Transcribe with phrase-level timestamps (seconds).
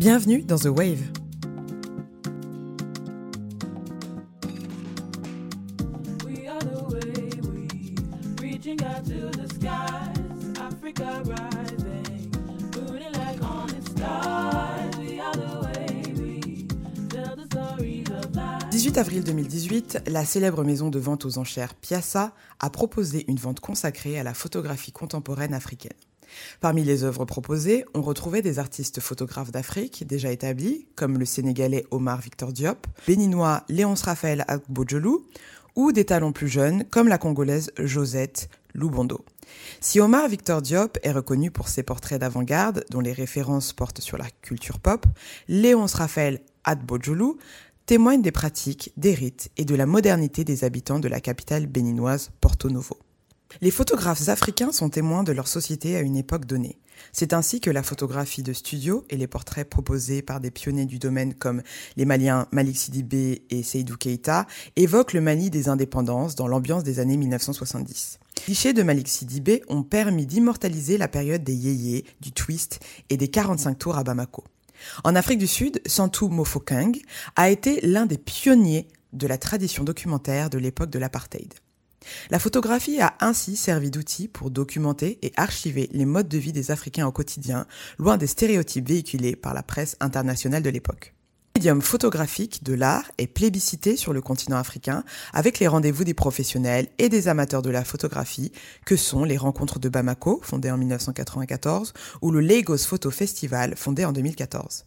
[0.00, 1.02] Bienvenue dans The Wave.
[18.70, 23.60] «18 avril 2018, la célèbre maison de vente aux enchères Piazza a proposé une vente
[23.60, 25.92] consacrée à la photographie contemporaine africaine.
[26.60, 31.86] Parmi les œuvres proposées, on retrouvait des artistes photographes d'Afrique déjà établis, comme le Sénégalais
[31.90, 35.24] Omar Victor Diop, béninois Léonce Raphaël Agbojolou,
[35.76, 39.24] ou des talents plus jeunes, comme la Congolaise Josette Lubondo.
[39.80, 44.18] Si Omar Victor Diop est reconnu pour ses portraits d'avant-garde, dont les références portent sur
[44.18, 45.06] la culture pop,
[45.48, 47.34] Léonce Raphaël Adbojolu
[47.86, 52.30] témoigne des pratiques, des rites et de la modernité des habitants de la capitale béninoise
[52.40, 52.96] Porto Novo.
[53.60, 56.78] Les photographes africains sont témoins de leur société à une époque donnée.
[57.12, 60.98] C'est ainsi que la photographie de studio et les portraits proposés par des pionniers du
[60.98, 61.62] domaine comme
[61.96, 67.00] les Maliens Malik Sidibé et Seydou Keïta évoquent le Mali des indépendances dans l'ambiance des
[67.00, 68.18] années 1970.
[68.36, 73.16] Les clichés de Malik Sidibé ont permis d'immortaliser la période des yéyés, du twist et
[73.16, 74.44] des 45 tours à Bamako.
[75.04, 76.98] En Afrique du Sud, Santou Mofokeng
[77.36, 81.52] a été l'un des pionniers de la tradition documentaire de l'époque de l'apartheid.
[82.30, 86.70] La photographie a ainsi servi d'outil pour documenter et archiver les modes de vie des
[86.70, 87.66] Africains au quotidien,
[87.98, 91.14] loin des stéréotypes véhiculés par la presse internationale de l'époque.
[91.56, 96.14] Le médium photographique de l'art est plébiscité sur le continent africain avec les rendez-vous des
[96.14, 98.52] professionnels et des amateurs de la photographie
[98.86, 104.04] que sont les rencontres de Bamako, fondées en 1994, ou le Lagos Photo Festival, fondé
[104.04, 104.86] en 2014.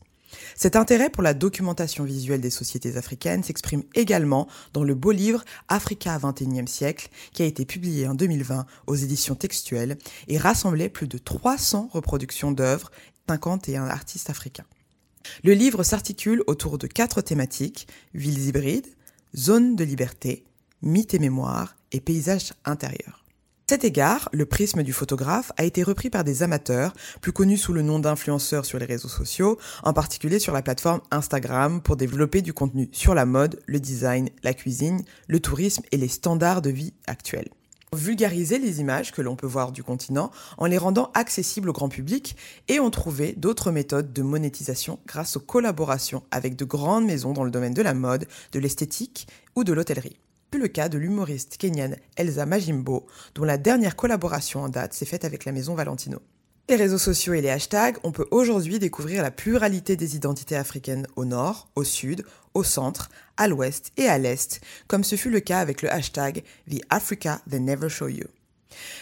[0.56, 5.44] Cet intérêt pour la documentation visuelle des sociétés africaines s'exprime également dans le beau livre
[5.68, 11.08] Africa 21e siècle, qui a été publié en 2020 aux éditions textuelles et rassemblait plus
[11.08, 12.92] de 300 reproductions d'œuvres
[13.30, 14.66] 51 artistes africains.
[15.44, 18.88] Le livre s'articule autour de quatre thématiques, villes hybrides,
[19.36, 20.44] zones de liberté,
[20.82, 23.23] mythes et mémoires et paysages intérieurs
[23.74, 27.74] cet égard, le prisme du photographe a été repris par des amateurs, plus connus sous
[27.74, 32.44] le nom d'influenceurs sur les réseaux sociaux, en particulier sur la plateforme Instagram, pour développer
[32.44, 36.70] du contenu sur la mode, le design, la cuisine, le tourisme et les standards de
[36.70, 37.50] vie actuels.
[37.96, 40.30] Vulgariser les images que l'on peut voir du continent
[40.60, 42.36] en les rendant accessibles au grand public
[42.68, 47.44] et ont trouvé d'autres méthodes de monétisation grâce aux collaborations avec de grandes maisons dans
[47.44, 50.20] le domaine de la mode, de l'esthétique ou de l'hôtellerie
[50.58, 53.06] le cas de l'humoriste kenyane Elsa Majimbo,
[53.36, 56.20] dont la dernière collaboration en date s'est faite avec la maison Valentino.
[56.70, 61.08] Les réseaux sociaux et les hashtags, on peut aujourd'hui découvrir la pluralité des identités africaines
[61.18, 65.42] au nord, au sud, au centre, à l'ouest et à l'est, comme ce fut le
[65.42, 68.28] cas avec le hashtag The Africa They Never Show You.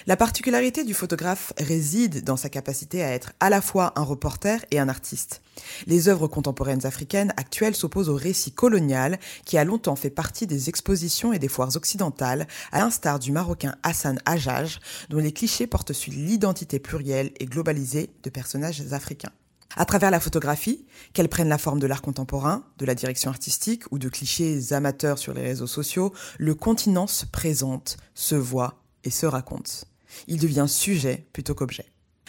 [0.08, 4.66] La particularité du photographe réside dans sa capacité à être à la fois un reporter
[4.72, 5.42] et un artiste.
[5.88, 10.70] Les œuvres contemporaines africaines actuelles s'opposent au récit colonial qui a longtemps fait partie des
[10.70, 15.94] expositions et des foires occidentales, à l'instar du marocain Hassan Hajjaj, dont les clichés portent
[15.94, 19.32] sur l'identité plurielle et globalisée de personnages africains.
[19.78, 23.84] À travers la photographie, qu'elle prenne la forme de l'art contemporain, de la direction artistique
[23.92, 29.10] ou de clichés amateurs sur les réseaux sociaux, le continent se présente, se voit et
[29.10, 29.86] se raconte.
[30.28, 31.86] Il devient sujet plutôt qu'objet.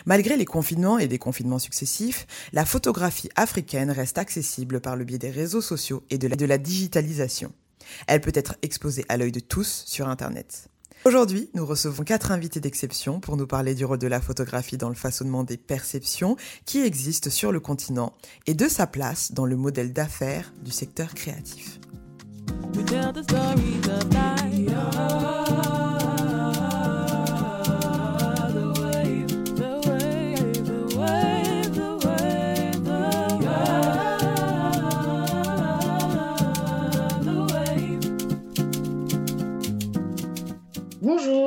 [0.07, 5.19] Malgré les confinements et des confinements successifs, la photographie africaine reste accessible par le biais
[5.19, 7.53] des réseaux sociaux et de la digitalisation.
[8.07, 10.69] Elle peut être exposée à l'œil de tous sur Internet.
[11.05, 14.89] Aujourd'hui, nous recevons quatre invités d'exception pour nous parler du rôle de la photographie dans
[14.89, 18.13] le façonnement des perceptions qui existent sur le continent
[18.47, 21.81] et de sa place dans le modèle d'affaires du secteur créatif.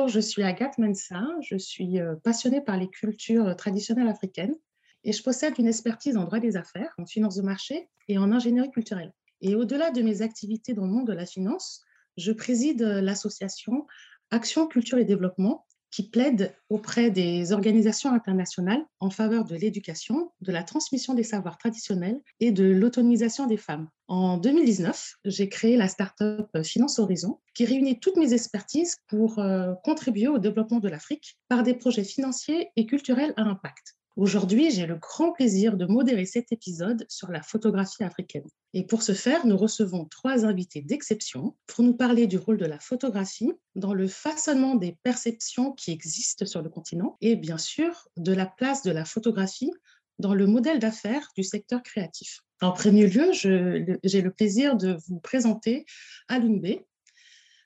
[0.08, 4.54] Je suis Agathe Mensa, je suis euh, passionnée par les cultures traditionnelles africaines
[5.02, 8.30] et je possède une expertise en droit des affaires, en finance de marché et en
[8.30, 9.12] ingénierie culturelle.
[9.40, 11.82] Et au-delà de mes activités dans le monde de la finance,
[12.16, 13.86] je préside euh, l'association
[14.30, 15.65] Action, Culture et Développement
[15.96, 21.56] qui plaide auprès des organisations internationales en faveur de l'éducation, de la transmission des savoirs
[21.56, 23.88] traditionnels et de l'autonomisation des femmes.
[24.06, 29.72] En 2019, j'ai créé la start-up Finance Horizon qui réunit toutes mes expertises pour euh,
[29.84, 33.96] contribuer au développement de l'Afrique par des projets financiers et culturels à impact.
[34.16, 38.48] Aujourd'hui, j'ai le grand plaisir de modérer cet épisode sur la photographie africaine.
[38.72, 42.64] Et pour ce faire, nous recevons trois invités d'exception pour nous parler du rôle de
[42.64, 48.08] la photographie dans le façonnement des perceptions qui existent sur le continent et bien sûr
[48.16, 49.72] de la place de la photographie
[50.18, 52.40] dans le modèle d'affaires du secteur créatif.
[52.62, 55.84] En premier lieu, j'ai le plaisir de vous présenter.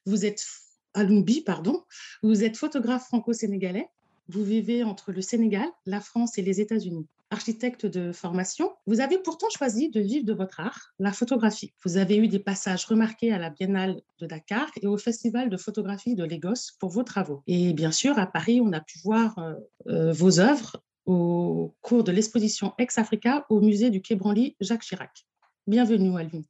[0.05, 0.45] Vous êtes
[0.95, 1.85] Alumbi, pardon.
[2.25, 3.89] Vous êtes photographe franco-sénégalais.
[4.33, 7.05] Vous vivez entre le Sénégal, la France et les États-Unis.
[7.31, 11.73] Architecte de formation, vous avez pourtant choisi de vivre de votre art, la photographie.
[11.85, 15.57] Vous avez eu des passages remarqués à la Biennale de Dakar et au Festival de
[15.57, 17.43] photographie de Lagos pour vos travaux.
[17.49, 19.55] Et bien sûr, à Paris, on a pu voir euh,
[19.89, 25.27] euh, vos œuvres au cours de l'exposition Ex-Africa au musée du Quai Branly Jacques Chirac.
[25.67, 26.47] Bienvenue à lui.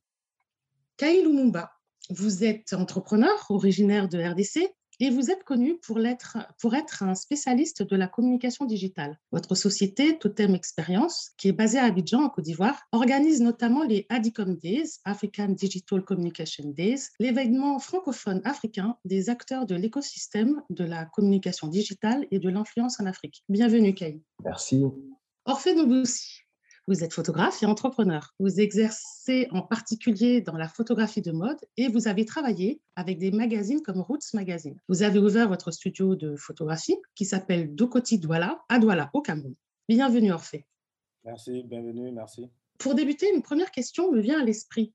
[0.98, 1.72] Kaï Lumumba,
[2.10, 7.14] vous êtes entrepreneur originaire de RDC et vous êtes connu pour être, pour être un
[7.14, 9.18] spécialiste de la communication digitale.
[9.32, 14.06] Votre société, Totem Experience, qui est basée à Abidjan, en Côte d'Ivoire, organise notamment les
[14.10, 21.06] ADICOM Days, African Digital Communication Days, l'événement francophone africain des acteurs de l'écosystème de la
[21.06, 23.42] communication digitale et de l'influence en Afrique.
[23.48, 24.20] Bienvenue, Kay.
[24.44, 24.84] Merci.
[25.46, 26.39] Orphée Noboussi,
[26.90, 28.34] vous êtes photographe et entrepreneur.
[28.40, 33.30] Vous exercez en particulier dans la photographie de mode et vous avez travaillé avec des
[33.30, 34.74] magazines comme Roots Magazine.
[34.88, 39.54] Vous avez ouvert votre studio de photographie qui s'appelle Dokoti Douala à Douala au Cameroun.
[39.88, 40.66] Bienvenue Orphée.
[41.24, 42.50] Merci, bienvenue, merci.
[42.78, 44.92] Pour débuter, une première question me vient à l'esprit.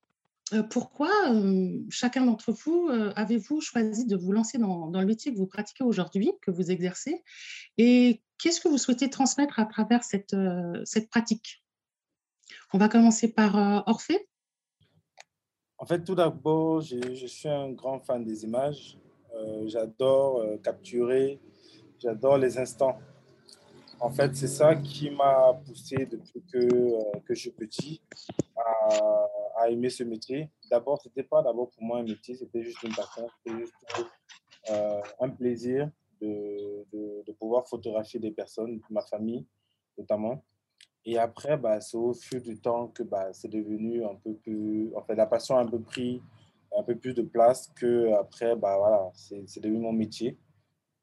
[0.52, 5.08] Euh, pourquoi euh, chacun d'entre vous euh, avez-vous choisi de vous lancer dans, dans, le
[5.08, 7.24] métier que vous pratiquez aujourd'hui, que vous exercez
[7.78, 10.36] Et qu'est-ce que vous souhaitez transmettre à travers cette,
[10.84, 11.65] cette pratique?
[12.74, 14.28] On va commencer par euh, Orphée.
[15.78, 18.98] En fait, tout d'abord, je, suis un grand fan des images.
[19.36, 21.40] Euh, j'adore euh, capturer,
[22.00, 22.98] j'adore les instants.
[24.00, 28.02] En fait, c'est ça qui m'a poussé depuis que, que je suis petit
[29.58, 30.50] à, aimer ce métier.
[30.70, 33.74] D'abord, ce n'était pas d'abord pour moi un métier, c'était juste une passion, c'était juste
[35.20, 35.90] un plaisir
[36.22, 36.86] de,
[37.26, 39.46] de, pouvoir photographier des personnes, ma famille
[39.98, 40.44] notamment.
[41.06, 44.92] Et après, bah, c'est au fil du temps que bah, c'est devenu un peu plus.
[44.96, 46.22] En fait, la passion a un peu pris
[46.78, 50.38] un peu plus de place que après, bah, voilà, c'est devenu mon métier.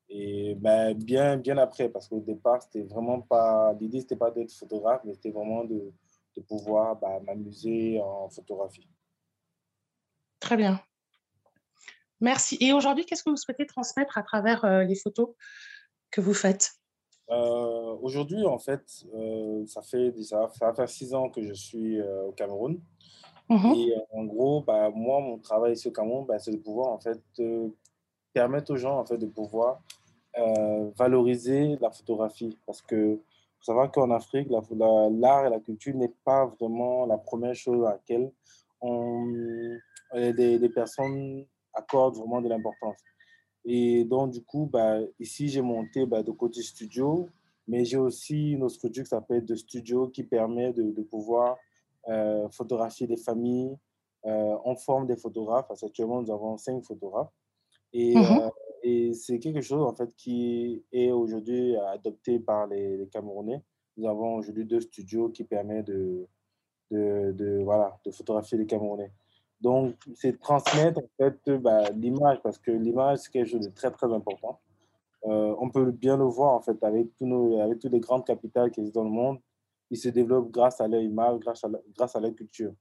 [0.08, 3.72] Et bah, bien, bien après, parce qu'au départ, c'était vraiment pas.
[3.80, 5.92] L'idée, c'était pas d'être photographe, mais c'était vraiment de,
[6.36, 8.88] de pouvoir bah, m'amuser en photographie.
[10.40, 10.80] Très bien.
[12.20, 12.58] Merci.
[12.60, 15.30] Et aujourd'hui, qu'est-ce que vous souhaitez transmettre à travers euh, les photos
[16.10, 16.81] que vous faites?
[17.30, 22.00] Euh, aujourd'hui, en fait, euh, ça, fait, ça va faire six ans que je suis
[22.00, 22.80] euh, au Cameroun.
[23.48, 23.74] Mhm.
[23.76, 26.98] Et en gros, bah, moi, mon travail ici au Cameroun, bah, c'est de pouvoir en
[26.98, 27.20] fait,
[28.32, 29.80] permettre aux gens en fait, de pouvoir
[30.96, 32.58] valoriser la photographie.
[32.66, 33.20] Parce que
[33.58, 37.92] faut savoir qu'en Afrique, l'art et la culture n'est pas vraiment la première chose à
[37.92, 38.32] laquelle
[38.80, 39.26] on,
[40.14, 42.96] les personnes accordent vraiment de l'importance.
[43.64, 47.28] Et donc, du coup, bah, ici, j'ai monté bah, de côté studio,
[47.68, 51.56] mais j'ai aussi une autre structure qui s'appelle de studio qui permet de, de pouvoir
[52.08, 53.76] euh, photographier des familles.
[54.26, 55.70] Euh, on forme des photographes.
[55.82, 57.32] Actuellement, nous avons cinq photographes.
[57.92, 58.40] Et, mhm.
[58.40, 58.50] euh,
[58.82, 63.62] et c'est quelque chose, en fait, qui est aujourd'hui adopté par les, les, Camerounais.
[63.96, 66.26] Nous avons aujourd'hui deux studios qui permettent de,
[66.90, 69.12] de, de, voilà, de photographier les Camerounais.
[69.62, 73.92] Donc, c'est transmettre en fait bah, l'image, parce que l'image, c'est quelque chose de très,
[73.92, 74.60] très important.
[75.24, 78.26] Euh, on peut bien le voir en fait avec, tous nos, avec toutes les grandes
[78.26, 79.38] capitales qui existent dans le monde.
[79.90, 82.74] Ils se développent grâce à leur image, grâce à, grâce à leur culture.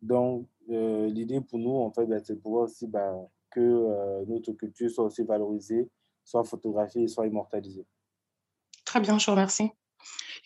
[0.00, 3.12] Donc, euh, l'idée pour nous, en fait, bah, c'est de pouvoir aussi bah,
[3.50, 5.90] que euh, notre culture soit aussi valorisée,
[6.24, 7.86] soit photographiée, soit immortalisée.
[8.84, 9.72] Très bien, je vous remercie.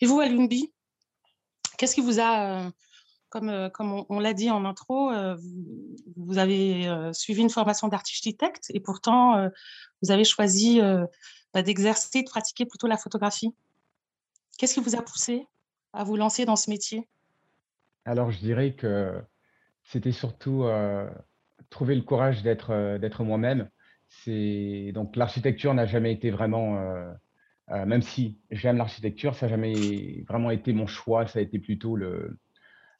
[0.01, 0.73] Et vous, Alumbi,
[1.77, 2.71] qu'est-ce qui vous a
[3.29, 3.69] comme, euh,
[4.09, 5.35] on, l'a dit en intro, euh,
[6.15, 9.49] vous, avez euh, suivi une formation d'architecte et pourtant,
[10.01, 10.79] vous avez choisi
[11.53, 13.53] bah, d'exercer, de pratiquer plutôt la photographie.
[14.57, 15.47] Qu'est-ce qui vous a poussé
[15.93, 17.07] à vous lancer dans ce métier?
[18.05, 19.21] Alors, je dirais que
[19.83, 20.65] c'était surtout
[21.69, 23.69] trouver le courage d'être moi-même.
[24.27, 26.79] Donc l'architecture n'a jamais été vraiment,
[27.69, 31.27] même si j'aime l'architecture, ça n'a jamais vraiment été mon choix.
[31.27, 32.37] Ça a été plutôt le,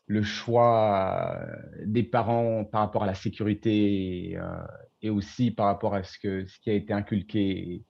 [0.07, 1.39] le choix
[1.83, 6.45] des parents par rapport à la sécurité et, euh, aussi par rapport à ce, que,
[6.45, 7.83] ce qui a été inculqué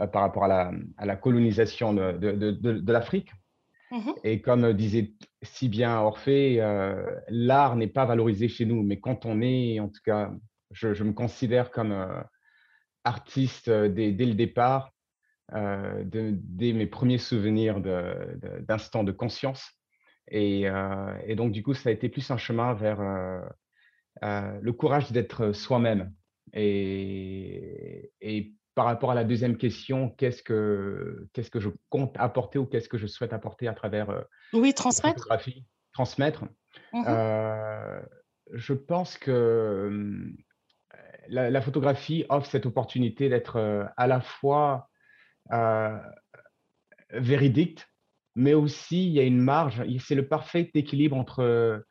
[0.00, 3.32] euh, par rapport à la, à la colonisation de, de, de, l'Afrique.
[3.90, 6.58] Mmh et comme disait si bien Orphée,
[7.28, 10.30] l'art n'est pas valorisé chez nous, mais quand on est, en tout cas,
[10.70, 12.06] je, je me considère comme
[13.02, 14.92] artiste dès, dès, le départ,
[15.52, 19.79] dès mes premiers souvenirs d'instants de conscience.
[20.32, 23.40] Euh, et, donc, du coup, ça a été plus un chemin vers euh,
[24.22, 26.12] euh, le courage d'être soi-même.
[26.52, 28.12] Et,
[28.74, 32.88] par rapport à la deuxième question, qu'est-ce que, qu'est-ce que je compte apporter ou qu'est-ce
[32.88, 35.28] que je souhaite apporter à travers oui, transmettre.
[35.92, 36.44] transmettre.
[36.92, 37.04] Mmh
[38.52, 40.36] je pense que hum,
[41.28, 44.88] la, photographie offre cette opportunité d'être à la fois
[47.12, 47.86] véridique,
[48.34, 51.84] mais aussi il y a une marge, c'est le parfait équilibre entre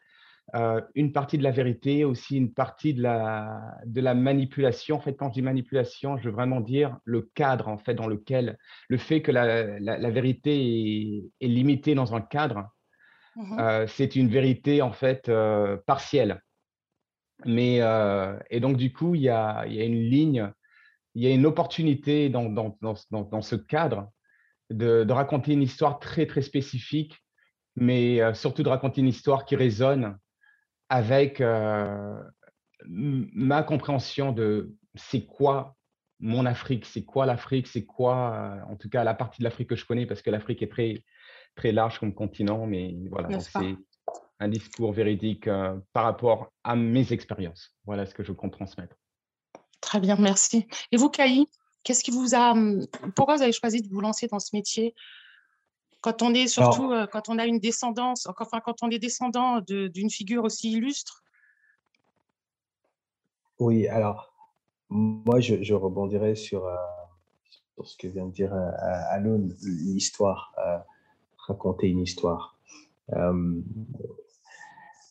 [0.55, 4.95] euh, une partie de la vérité, aussi une partie de la, de la manipulation.
[4.95, 8.07] En fait, quand je dis manipulation, je veux vraiment dire le cadre en fait dans
[8.07, 12.67] lequel le fait que la, la, vérité est, limitée dans un cadre,
[13.35, 16.41] mmh euh, c'est une vérité en fait euh, partielle.
[17.45, 17.79] Mais
[18.49, 20.51] et donc du coup, il y a, il y a une ligne,
[21.15, 24.09] il y a une opportunité dans, dans, dans, dans ce cadre
[24.69, 27.17] de, de, raconter une histoire très très spécifique,
[27.75, 30.17] mais surtout de raconter une histoire qui résonne
[30.89, 32.19] avec euh,
[32.85, 35.75] ma compréhension de c'est quoi
[36.19, 39.69] mon Afrique, c'est quoi l'Afrique, c'est quoi, euh, en tout cas, la partie de l'Afrique
[39.69, 41.01] que je connais, parce que l'Afrique est très,
[41.55, 43.77] très large comme continent, mais voilà, c'est
[44.41, 47.73] un discours véridique euh, par rapport à mes expériences.
[47.85, 48.95] Voilà ce que je compte transmettre.
[49.79, 50.67] Très bien, merci.
[50.91, 51.45] Et vous, Kaï,
[51.83, 54.95] qu'est-ce qui vous a, hum, pourquoi vous avez choisi de vous lancer dans ce métier?
[56.01, 59.59] Quand on est surtout, euh, quand on a une descendance, enfin quand on est descendant
[59.61, 61.23] d'une figure aussi illustre?
[63.59, 64.33] Oui, alors
[64.89, 66.75] moi je, je rebondirai sur, euh,
[67.75, 68.71] sur, ce que vient de dire euh,
[69.11, 70.55] Alun, l'histoire,
[71.37, 72.57] raconter une histoire.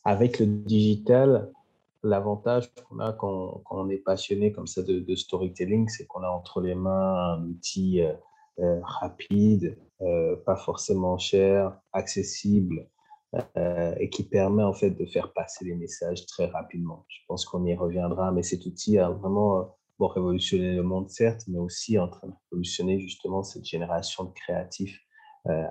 [0.03, 1.51] avec le digital,
[2.03, 6.61] l'avantage qu'on a quand, on est passionné comme ça de, storytelling, c'est qu'on a entre
[6.61, 8.01] les mains un outil
[8.83, 12.87] rapide, euh, pas forcément cher, accessible
[13.57, 17.05] euh, et qui permet en fait de faire passer les messages très rapidement.
[17.09, 21.43] Je pense qu'on y reviendra, mais cet outil a vraiment euh, révolutionné le monde, certes,
[21.49, 24.99] mais aussi en train de révolutionner justement cette génération de créatifs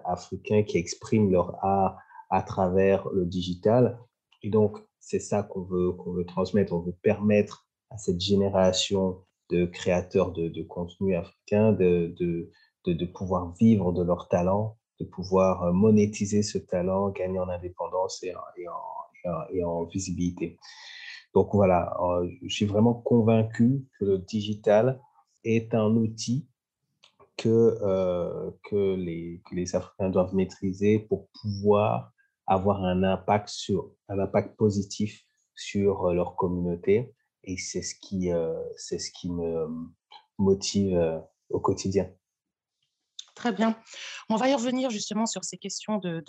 [0.05, 1.99] africains qui expriment leur art
[2.31, 3.99] à travers le digital.
[4.43, 6.73] Et donc, c'est ça qu'on veut, veut transmettre.
[6.73, 12.51] On veut permettre à cette génération de créateurs de, de contenu africain de, de,
[12.87, 18.23] de, pouvoir vivre de leur talent, de pouvoir euh, monétiser ce talent, gagner en indépendance
[18.23, 20.59] et en, et en, visibilité.
[21.35, 25.01] Donc voilà, euh, je suis vraiment convaincu que le digital
[25.45, 26.49] est un outil
[27.37, 32.13] que, euh, que, les, que les Africains doivent maîtriser pour pouvoir
[32.49, 35.23] avoir un impact, sur, un impact positif
[35.55, 37.15] sur leur communauté.
[37.45, 38.31] Et c'est ce, qui,
[38.77, 39.69] c'est ce qui me
[40.39, 42.11] motive au quotidien.
[43.39, 43.77] Très bien.
[44.29, 46.25] On va y revenir justement sur ces questions de,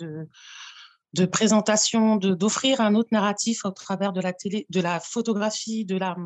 [1.12, 5.96] de, présentation, d'offrir un autre narratif au travers de la, télé, de la photographie, de
[5.96, 6.16] la,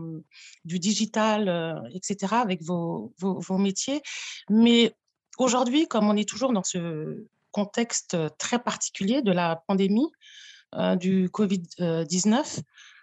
[0.66, 4.02] du digital, euh, etc., avec vos, vos, métiers.
[4.50, 4.94] Mais
[5.38, 10.10] aujourd'hui, comme on est toujours dans ce contexte très particulier de la pandémie
[10.74, 12.60] euh, du Covid-19,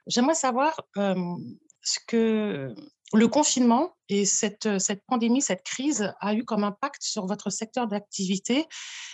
[0.08, 2.76] j'aimerais savoir ce que
[3.14, 7.88] le confinement et cette, cette pandémie, cette crise a eu comme impact sur votre secteur
[7.88, 8.68] d'activité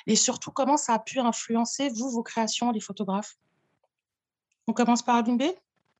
[0.08, 3.36] et surtout comment ça a pu influencer, vous, vos créations, les photographes?
[4.68, 5.44] On commence par B?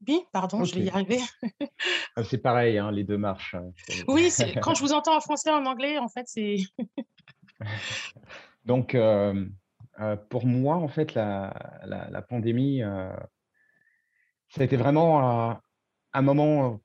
[0.02, 1.20] B Pardon, je vais y arriver.
[2.16, 3.54] Ah, c'est pareil, hein, les deux marches.
[3.54, 3.72] Hein,
[4.08, 4.32] oui,
[4.64, 6.58] quand je vous entends en français et en anglais, en fait, c'est...
[8.68, 9.46] Donc, euh,
[10.02, 13.10] euh, pour moi, en fait, la, pandémie, euh,
[14.50, 15.58] ça a été vraiment
[16.14, 16.82] un moment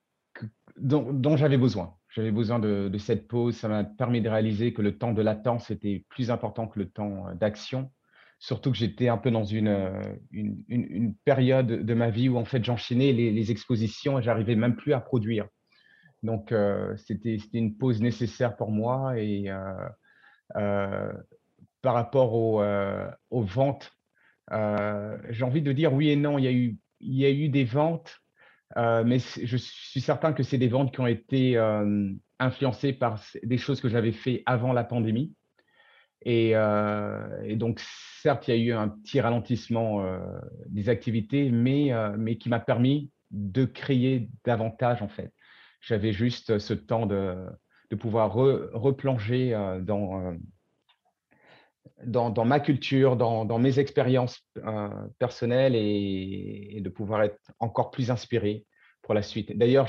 [0.76, 1.96] dont, j'avais besoin.
[2.08, 3.56] J'avais besoin de, cette pause.
[3.56, 6.88] Ça m'a permis de réaliser que le temps de latence était plus important que le
[6.88, 7.90] temps d'action.
[8.38, 13.12] Surtout que j'étais un peu dans une, période de ma vie où en fait j'enchaînais
[13.12, 15.48] les, expositions et j'arrivais même plus à produire.
[16.22, 16.54] Donc
[16.96, 19.50] c'était une pause nécessaire pour moi et
[21.82, 22.62] par rapport aux,
[23.30, 23.92] aux ventes,
[24.50, 26.38] j'ai envie de dire oui et non.
[26.38, 28.22] Il y a eu, il y a eu des ventes
[28.76, 33.20] euh, mais je suis certain que c'est des ventes qui ont été euh, influencées par
[33.42, 35.34] des choses que j'avais fait avant la pandémie.
[36.24, 37.80] Et, euh, donc,
[38.22, 40.04] certes, il y a eu un petit ralentissement
[40.68, 45.32] des activités, mais, mais qui m'a permis de créer davantage, en fait.
[45.80, 47.44] J'avais juste ce temps de,
[47.90, 49.50] de pouvoir replonger
[49.82, 50.36] dans,
[52.04, 58.66] dans, ma culture, dans, mes expériences euh, personnelles et, de pouvoir être encore plus inspiré
[59.02, 59.56] pour la suite.
[59.56, 59.88] D'ailleurs,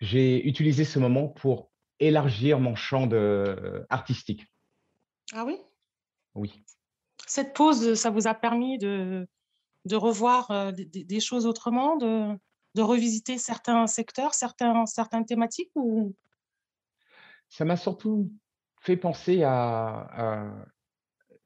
[0.00, 4.46] j'ai utilisé ce moment pour élargir mon champ de, artistique.
[5.32, 5.58] Ah oui?
[6.34, 6.64] Oui.
[7.26, 9.26] Cette pause, ça vous a permis de,
[9.84, 12.36] de revoir euh, des, choses autrement de...
[12.74, 16.14] de revisiter certains secteurs, certains, certaines thématiques ou...
[17.48, 18.30] Ça m'a surtout
[18.84, 20.52] fait penser à...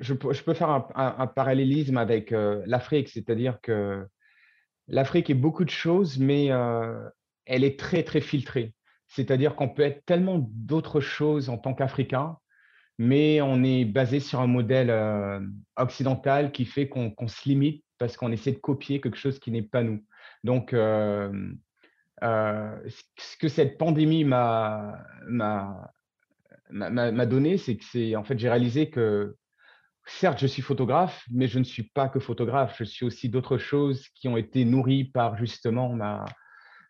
[0.00, 4.07] je, peux, faire un, parallélisme avec l'Afrique, c'est-à-dire que
[4.88, 6.49] l'Afrique est beaucoup de choses, mais
[7.47, 8.75] elle est très, très filtrée.
[9.07, 12.37] C'est-à-dire qu'on peut être tellement d'autres choses en tant qu'Africain,
[12.99, 14.92] mais on est basé sur un modèle
[15.76, 19.62] occidental qui fait qu'on se limite parce qu'on essaie de copier quelque chose qui n'est
[19.62, 20.04] pas nous.
[20.42, 21.47] Donc, ce
[23.38, 25.04] que cette pandémie m'a
[26.71, 29.37] donné, c'est que c'est en fait j'ai réalisé que
[30.07, 32.77] certes je suis photographe, mais je ne suis pas que photographe.
[32.79, 36.25] Je suis aussi d'autres choses qui ont été nourries par justement ma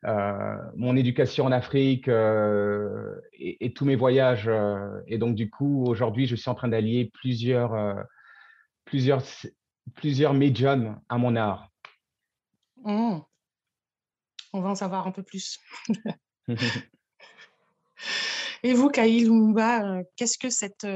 [0.04, 4.46] euh, mon éducation en Afrique euh, et, tous mes voyages.
[4.46, 8.04] Euh, et donc, du coup, aujourd'hui, je suis en train d'allier plusieurs,
[8.84, 9.22] plusieurs,
[9.94, 11.68] plusieurs médiums à mon art.
[12.84, 13.18] Mmh.
[14.52, 15.58] On va en savoir un peu plus.
[18.62, 20.86] et vous, Kaïl Lumumba, que cette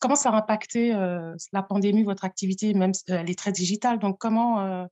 [0.00, 0.90] comment ça a impacté
[1.52, 4.86] la pandémie, votre activité Même elle est très digitale, donc comment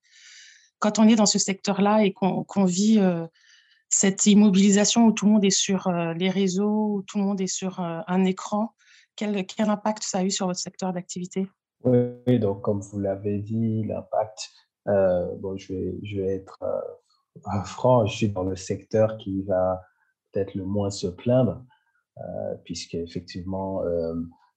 [0.80, 3.26] quand on est dans ce secteur-là et qu'on vit euh,
[3.88, 7.40] cette immobilisation où tout le monde est sur euh, les réseaux, où tout le monde
[7.40, 8.74] est sur euh, un écran,
[9.14, 11.46] quel, impact ça a eu sur votre secteur d'activité?
[11.84, 14.50] Oui, donc comme vous l'avez dit, l'impact,
[14.86, 16.58] bon, je vais être
[17.64, 19.82] franc, je suis dans le secteur qui va
[20.32, 21.64] peut-être le moins se plaindre,
[22.64, 23.82] puisqu'effectivement,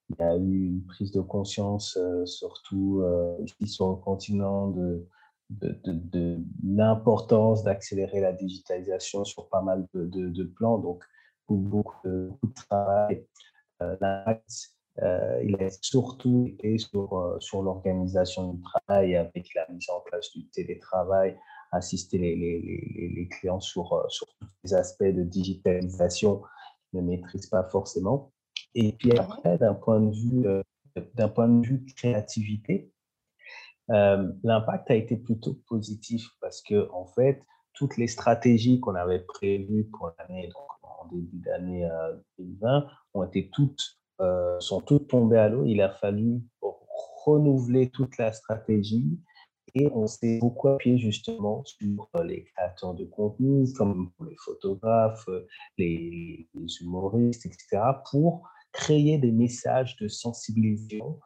[0.09, 3.03] il y a eu une prise de conscience, surtout
[3.39, 5.07] ici sur le continent, de,
[6.63, 10.77] l'importance d'accélérer la digitalisation sur pas mal de, plans.
[10.77, 11.03] Donc,
[11.49, 13.25] beaucoup, de, travail.
[13.81, 13.95] Euh,
[15.01, 20.01] euh, il a surtout été sur, euh, sur l'organisation du travail avec la mise en
[20.01, 21.37] place du télétravail,
[21.73, 26.41] assister les, les, les, clients sur, sur tous les aspects de digitalisation
[26.89, 28.31] qu'ils ne maîtrisent pas forcément.
[28.75, 30.45] Et puis après, d'un point de vue,
[31.15, 32.93] d'un point de vue créativité,
[33.91, 37.41] euh, l'impact a été plutôt positif parce que, en fait,
[37.73, 40.49] toutes les stratégies qu'on avait prévues pour l'année,
[40.83, 41.87] en début d'année
[42.37, 42.81] 2020, euh,
[43.13, 45.65] ont été toutes, euh, sont toutes tombées à l'eau.
[45.65, 46.41] Il a fallu
[47.25, 49.19] renouveler toute la stratégie
[49.75, 55.27] et on s'est beaucoup appuyé justement sur les créateurs de contenu, comme les photographes,
[55.77, 61.19] les, les humoristes, etc., pour créer des messages de sensibilisation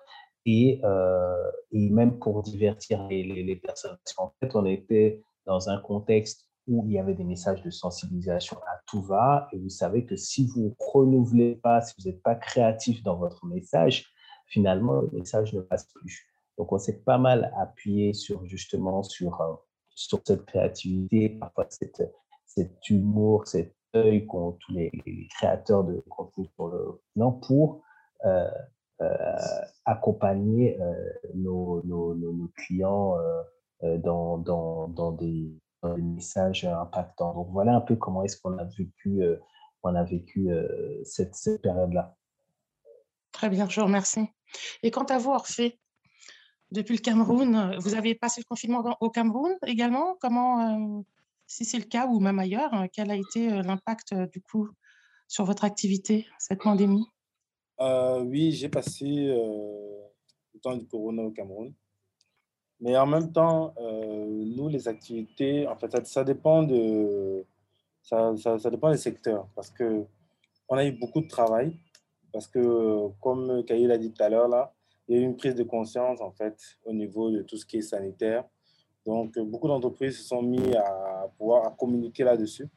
[0.46, 3.98] et, euh, et même pour divertir les, les, personnes.
[4.04, 7.70] Parce qu'en fait, on était dans un contexte où il y avait des messages de
[7.70, 9.48] sensibilisation à tout va.
[9.52, 13.18] Et vous savez que si vous ne renouvelez pas, si vous n'êtes pas créatif dans
[13.18, 14.06] votre message,
[14.48, 16.28] finalement, le message ne passe plus.
[16.58, 19.54] Donc, on s'est pas mal appuyé sur justement sur, euh,
[19.90, 22.04] sur cette créativité, parfois cette,
[22.46, 24.92] cet humour, cet œil qu'ont tous les,
[25.38, 27.82] créateurs de contenu pour le non pour
[28.26, 28.50] euh,
[29.02, 29.36] euh,
[29.86, 30.80] accompagner
[31.36, 33.16] nos, nos, clients
[33.82, 35.54] dans, dans, des,
[35.98, 37.34] messages impactants.
[37.36, 39.22] Donc voilà un peu comment est-ce qu'on a vécu,
[39.84, 40.50] on a vécu
[41.04, 42.16] cette, cette période-là.
[43.32, 44.28] Très bien, je vous remercie.
[44.82, 45.80] Et quant à vous, Orphée,
[46.72, 50.16] depuis le Cameroun, vous avez passé le confinement au Cameroun également?
[50.20, 51.04] Comment,
[51.46, 54.70] si c'est le cas ou même ailleurs, quel a été l'impact du coup
[55.28, 57.06] sur votre activité, cette pandémie?
[57.80, 60.02] Euh, oui, j'ai passé euh,
[60.54, 61.74] le temps du corona au Cameroun.
[62.80, 67.46] Mais en même temps, euh, nous, les activités, en fait, ça, dépend de,
[68.02, 70.06] ça, ça, dépend des secteurs parce que
[70.70, 71.78] on a eu beaucoup de travail
[72.32, 74.74] parce que, comme Kaïl l'a dit tout à l'heure, là,
[75.08, 77.66] il y a eu une prise de conscience, en fait, au niveau de tout ce
[77.66, 78.44] qui est sanitaire.
[79.06, 82.68] Donc, beaucoup d'entreprises se sont mis à pouvoir communiquer là-dessus,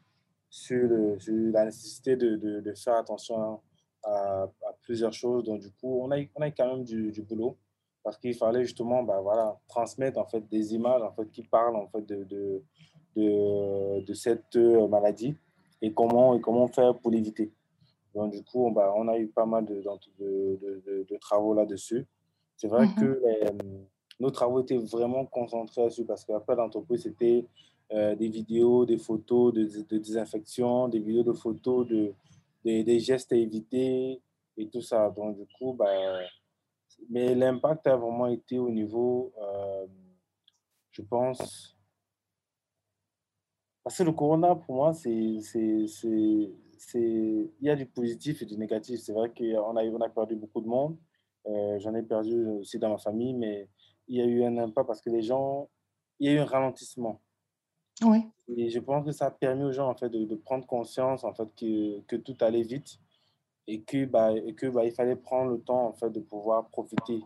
[0.49, 0.88] sur,
[1.29, 3.61] la nécessité de, faire attention
[4.05, 4.49] à,
[4.83, 5.45] plusieurs choses.
[5.45, 7.57] Donc, du coup, on a, on a quand même du, boulot
[8.03, 11.77] parce qu'il fallait justement bah, voilà, transmettre en fait, des images en fait, qui parlent
[11.77, 12.62] en fait, de,
[14.14, 15.37] cette euh, maladie
[15.83, 17.53] et comment, faire pour l'éviter.
[18.14, 22.07] Donc, du coup, bah, on a eu pas mal de travaux là-dessus.
[22.61, 23.01] C'est vrai mm-hmm.
[23.01, 23.59] que euh,
[24.20, 27.46] nos travaux étaient vraiment concentrés là-dessus parce qu'après, l'entreprise, c'était
[27.90, 32.12] euh, des vidéos, des photos de, de, désinfection, des vidéos de photos de,
[32.62, 34.20] des, gestes à éviter
[34.59, 35.09] et tout ça.
[35.09, 35.88] Donc, du coup, bah,
[37.09, 39.87] mais l'impact a vraiment été au niveau, euh,
[40.90, 41.79] je pense,
[43.83, 45.11] parce que le corona, pour moi, c'est,
[46.94, 49.01] il y a du positif et du négatif.
[49.01, 50.99] C'est vrai qu'on a, on a perdu beaucoup de monde.
[51.46, 53.68] Euh, j'en ai perdu aussi dans ma famille, mais
[54.09, 55.68] il y a eu un impact parce que les gens,
[56.18, 57.20] il y a eu un ralentissement.
[58.03, 58.24] Oui.
[58.57, 61.33] Et je pense que ça a permis aux gens en fait, de, prendre conscience en
[61.33, 62.98] fait, que, que, tout allait vite
[63.66, 66.68] et que, bah, et que bah, il fallait prendre le temps en fait, de pouvoir
[66.68, 67.20] profiter.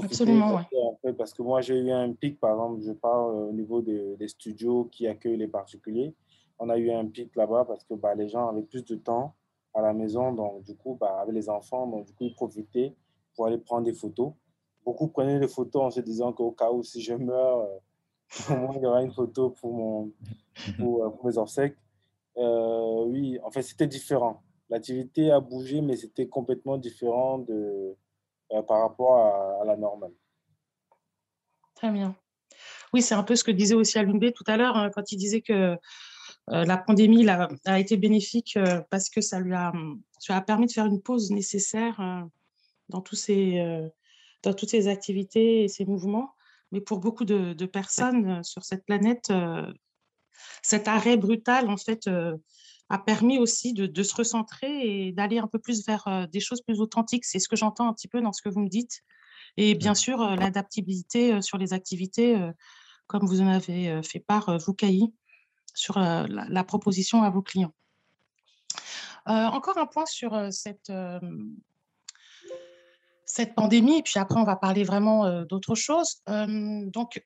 [0.00, 3.34] Absolument, parce, en fait, parce que moi, j'ai eu un pic, par exemple, je parle
[3.48, 6.14] au niveau des, des, studios qui accueillent les particuliers.
[6.60, 9.34] On a eu un pic là-bas parce que bah, les gens avaient plus de temps
[9.74, 12.94] à la maison, donc du coup, bah, avec les enfants, donc du coup, ils profitaient
[13.34, 14.32] pour aller prendre des photos.
[14.84, 17.78] Beaucoup prenaient des photos en se disant qu'au cas où, si je meurs, euh,
[18.50, 20.12] au moins il y aura une photo pour, mon,
[20.78, 21.76] pour, euh, mes obsèques.
[22.36, 24.42] Euh, oui, en fait, c'était différent.
[24.68, 27.96] L'activité a bougé, mais c'était complètement différent de,
[28.68, 30.12] par rapport à, la normale.
[31.74, 32.14] Très bien.
[32.92, 35.16] Oui, c'est un peu ce que disait aussi Alumbe tout à l'heure, hein, quand il
[35.16, 35.76] disait que
[36.50, 38.58] la pandémie a, été bénéfique
[38.90, 39.72] parce que ça lui a,
[40.46, 43.88] permis de faire une pause nécessaire euh,
[44.42, 46.34] dans toutes ces activités et ces mouvements.
[46.72, 49.72] Mais pour beaucoup de, personnes euh, sur cette planète, euh,
[50.62, 52.08] cet arrêt brutal, en fait,
[52.88, 56.80] a permis aussi de, se recentrer et d'aller un peu plus vers des choses plus
[56.80, 57.24] authentiques.
[57.24, 59.02] C'est ce que j'entends un petit peu dans ce que vous me dites.
[59.56, 62.36] Et bien sûr, l'adaptabilité sur les activités,
[63.06, 65.12] comme vous en avez fait part, vous, Cailly,
[65.74, 67.72] sur la, proposition à vos clients.
[69.26, 70.92] encore un point sur cette,
[73.24, 76.22] cette pandémie, et puis après, on va parler vraiment d'autre chose.
[76.26, 77.22] Donc,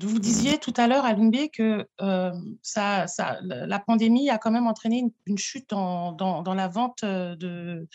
[0.00, 4.66] vous disiez tout à l'heure, Alimbe, que euh, ça, ça, la pandémie a quand même
[4.66, 7.86] entraîné une, chute dans, dans, la vente de,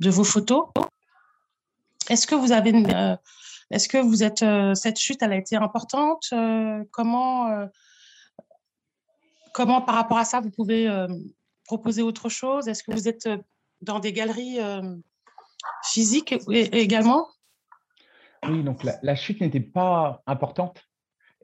[0.00, 0.68] de vos photos.
[2.08, 2.72] Est-ce que vous avez,
[3.70, 4.44] est-ce que vous êtes,
[4.76, 6.32] cette chute, elle a été importante
[6.90, 7.68] Comment,
[9.54, 10.88] comment, par rapport à ça, vous pouvez
[11.64, 12.68] proposer autre chose?
[12.68, 13.28] Est-ce que vous êtes
[13.80, 14.58] dans des galeries
[15.84, 17.28] physique également?
[18.48, 20.82] Oui, donc la, chute n'était pas importante.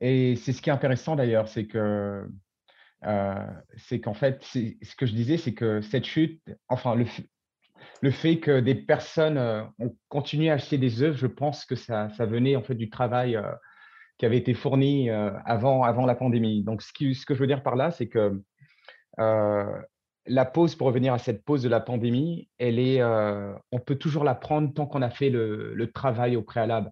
[0.00, 2.26] Et c'est ce qui est intéressant d'ailleurs, c'est que
[3.04, 6.94] euh, c'est qu'en fait, ce que je disais, c'est que cette chute, enfin,
[8.02, 11.76] le, fait que des personnes euh, ont continué à acheter des œuvres, je pense que
[11.76, 13.52] ça, ça venait en fait du travail euh,
[14.18, 16.62] qui avait été fourni avant, avant la pandémie.
[16.62, 18.40] Donc, ce, ce que je veux dire par là, c'est que
[20.26, 23.96] la pause, pour revenir à cette pause de la pandémie, elle est, euh, on peut
[23.96, 26.90] toujours la prendre tant qu'on a fait le, travail au préalable.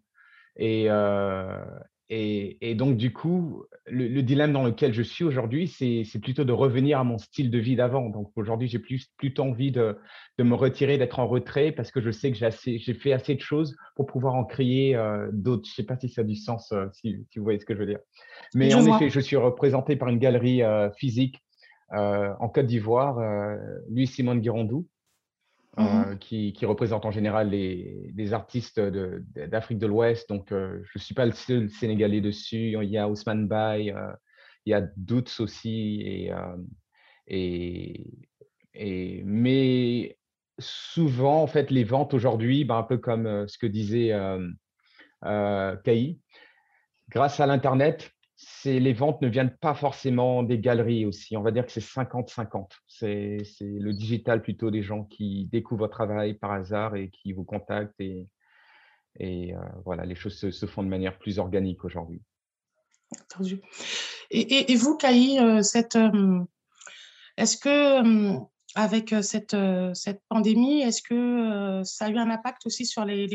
[0.61, 1.65] Euh,
[2.11, 6.53] et, et, donc, du coup, le, dilemme dans lequel je suis aujourd'hui, c'est plutôt de
[6.53, 8.11] revenir à mon style de vie d'avant.
[8.11, 9.97] Donc, aujourd'hui, j'ai plus, plutôt envie de,
[10.39, 13.77] me retirer, d'être en retrait, parce que je sais que j'ai fait assez de choses
[13.97, 15.67] pour pouvoir en créer euh, d'autres.
[15.67, 17.81] Je ne sais pas si ça a du sens, si, vous voyez ce que je
[17.81, 18.01] veux dire.
[18.55, 20.63] Mais en effet, je suis représenté par une galerie
[20.97, 21.45] physique
[21.93, 23.57] euh, en Côte d'Ivoire, euh,
[23.89, 24.87] Louis Simon Girondou,
[25.79, 26.19] euh, mhm.
[26.19, 30.29] qui, représente en général les, artistes d'Afrique de, l'Ouest.
[30.29, 32.77] Donc, je ne suis pas le seul Sénégalais dessus.
[32.81, 33.95] Il y a Ousmane Baye,
[34.67, 36.31] il y a Doutes aussi.
[37.27, 38.07] Et,
[38.75, 40.19] et, mais
[40.59, 44.13] souvent, en fait, les ventes aujourd'hui, ben, un peu comme ce que disait
[45.25, 45.77] euh,
[47.09, 48.11] grâce à l'Internet,
[48.65, 51.37] les ventes ne viennent pas forcément des galeries aussi.
[51.37, 52.71] On va dire que c'est 50-50.
[52.87, 57.45] C'est le digital plutôt des gens qui découvrent votre travail par hasard et qui vous
[57.45, 58.01] contactent.
[58.01, 58.27] Et,
[59.19, 62.23] et euh, voilà, les choses se, font de manière plus organique aujourd'hui.
[63.21, 63.61] Entendu.
[64.31, 65.63] Et, vous, Caï, euh,
[65.97, 66.45] euh,
[67.37, 68.39] est-ce que
[68.75, 69.57] avec cette,
[69.95, 73.27] cette pandémie, est-ce que ça a eu un impact aussi sur les,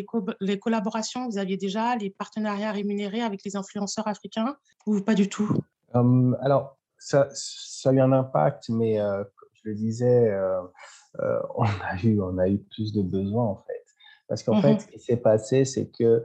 [0.41, 1.29] les, collaborations?
[1.29, 5.49] Vous aviez déjà les partenariats rémunérés avec les influenceurs africains ou pas du tout?
[5.93, 10.37] Alors, ça, ça, a eu un impact, mais comme je le disais,
[11.55, 13.85] on, a eu, on a eu plus de besoins en fait.
[14.29, 16.23] Parce qu'en fait, mmh ce qui s'est passé, c'est que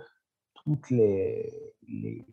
[0.55, 2.27] toutes les, les,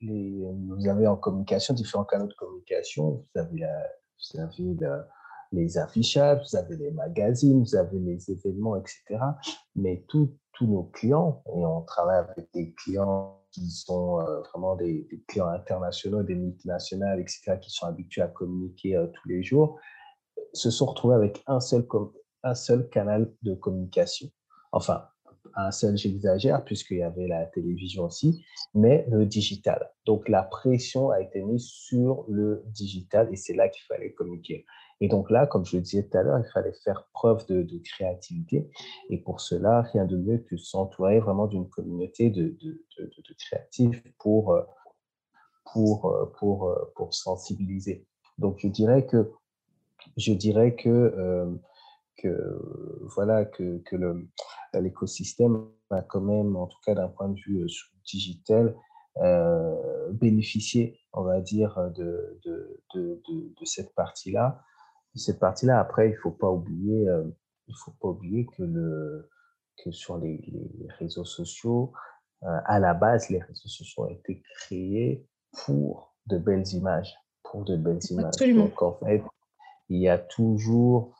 [0.00, 3.10] les, Vous avez en communication différents canaux de communication.
[3.34, 5.06] Vous avez, la, vous avez la,
[5.54, 9.02] les affichages, vous avez les magazines, vous avez les événements, etc.
[9.76, 15.06] Mais tous nos clients, et on travaille avec des clients qui sont euh, vraiment des,
[15.28, 19.78] clients internationaux, des multinationales, etc., qui sont habitués à communiquer euh, tous les jours,
[20.52, 21.86] se sont retrouvés avec un seul,
[22.42, 24.28] un seul canal de communication.
[24.72, 25.04] Enfin,
[25.56, 29.90] un seul, j'exagère, puisqu'il y avait la télévision aussi, mais le digital.
[30.04, 34.66] Donc, la pression a été mise sur le digital et c'est là qu'il fallait communiquer.
[35.00, 37.78] Et donc là, comme je le disais tout à l'heure, il fallait faire preuve de,
[37.78, 38.70] créativité.
[39.10, 42.56] Et pour cela, rien de mieux que s'entourer vraiment d'une communauté de,
[43.38, 44.62] créatifs pour, euh,
[45.72, 48.06] pour, euh, euh, pour sensibiliser.
[48.38, 49.32] Donc je dirais que,
[50.16, 51.58] je dirais que,
[52.16, 52.60] que
[53.14, 53.96] voilà, que, que
[54.74, 57.66] l'écosystème a quand même, en tout cas d'un point de vue
[58.04, 58.76] digital,
[60.12, 64.64] bénéficier, on va dire, de, de, de cette partie-là.
[65.16, 67.06] Cette partie-là, après, il ne faut pas oublier,
[67.68, 69.30] il faut pas oublier que, le,
[69.82, 71.92] que sur les, les réseaux sociaux,
[72.42, 75.26] à la base, les réseaux sociaux ont été créés
[75.64, 78.26] pour de belles images, pour de belles images.
[78.26, 78.64] Absolument.
[78.64, 79.22] Donc, en fait,
[79.88, 81.14] il y a toujours,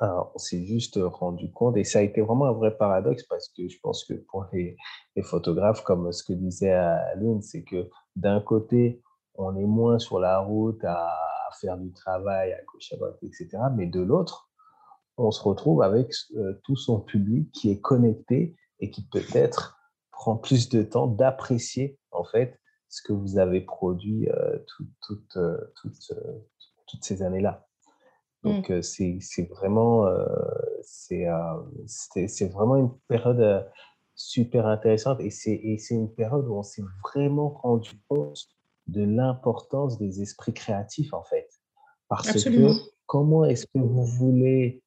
[0.00, 3.68] on s'est juste rendu compte, et ça a été vraiment un vrai paradoxe parce que
[3.68, 4.76] je pense que pour les,
[5.14, 9.02] les photographes, comme ce que disait Aline, c'est que d'un côté,
[9.34, 11.14] on est moins sur la route à,
[11.60, 13.48] faire du travail à gauche, à droite, etc.
[13.74, 14.50] Mais de l'autre,
[15.18, 19.78] on se retrouve avec euh, tout son public qui est connecté et qui peut-être
[20.10, 24.58] prend plus de temps d'apprécier en fait ce que vous avez produit euh,
[25.36, 25.58] euh,
[26.86, 27.66] toutes ces années-là.
[28.42, 28.82] Donc, mmh.
[28.82, 30.06] c'est vraiment,
[30.82, 33.68] c'est vraiment une période
[34.14, 38.46] super intéressante et c'est une période où on s'est vraiment rendu compte
[38.86, 41.48] de l'importance des esprits créatifs, en fait.
[42.08, 42.70] Parce que
[43.06, 44.82] comment est-ce que vous voulez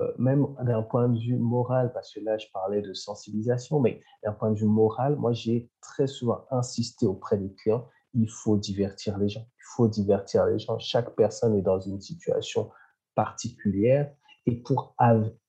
[0.00, 4.00] euh, même d'un point de vue moral, parce que là, je parlais de sensibilisation, mais
[4.22, 8.56] d'un point de vue moral, moi, j'ai très souvent insisté auprès des clients, il faut
[8.56, 9.40] divertir les gens.
[9.40, 10.78] Il faut divertir les gens.
[10.78, 12.70] Chaque personne est dans une situation
[13.14, 14.12] particulière
[14.46, 14.94] et pour,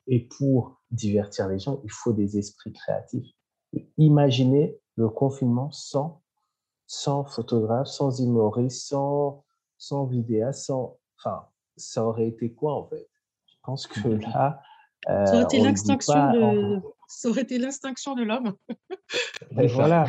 [0.07, 3.27] et pour divertir les gens, il faut des esprits créatifs.
[3.97, 6.23] Imaginez le confinement sans,
[6.89, 9.45] sans photographe, sans humoriste, sans,
[9.77, 10.97] sans vidéaste, sans...
[11.19, 11.45] Enfin,
[11.77, 13.07] ça aurait été quoi en fait?
[13.63, 14.59] Pense que là.
[15.07, 16.81] Euh, ça aurait été l'extinction de.
[17.11, 18.53] Ça aurait été l'extinction de l'homme.
[19.51, 20.05] mais voilà.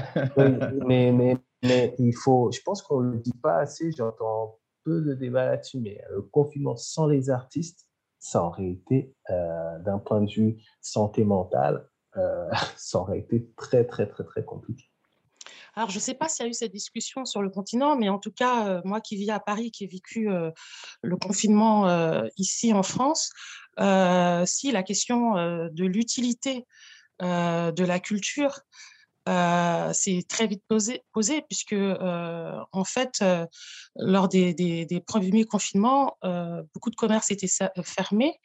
[0.86, 2.50] mais, mais, mais, il faut.
[2.52, 3.90] Je pense qu'on ne le dit pas assez.
[3.92, 5.80] J'entends peu de débat là-dessus.
[5.80, 7.86] Mais le confinement sans les artistes,
[8.18, 11.88] ça aurait été, euh, d'un point de vue santé mentale,
[12.18, 14.89] euh, ça aurait été très, très, très, très compliqué.
[15.74, 18.08] Alors, je ne sais pas s'il y a eu cette discussion sur le continent, mais
[18.08, 20.50] en tout cas, euh, moi qui vis à Paris, qui ai vécu euh,
[21.02, 23.30] le confinement euh, ici en France,
[24.46, 26.66] si la question de l'utilité
[27.20, 28.60] de la culture
[29.26, 33.24] c'est très vite posé, posé puisque en fait,
[33.96, 36.18] lors des, des, premiers confinements,
[36.74, 37.48] beaucoup de commerces étaient
[37.82, 38.38] fermés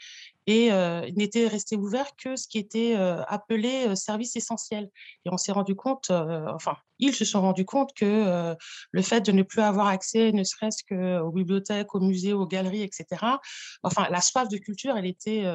[0.47, 0.69] et
[1.15, 2.95] n'étaient restés ouverts que ce qui était
[3.27, 4.89] appelé service essentiel.
[5.25, 8.55] Et on s'est rendu compte, enfin, ils se sont rendus compte que
[8.91, 12.83] le fait de ne plus avoir accès, ne serait-ce qu'aux bibliothèques, aux musées, aux galeries,
[12.83, 13.05] etc.,
[13.83, 15.45] enfin, la soif de culture, elle était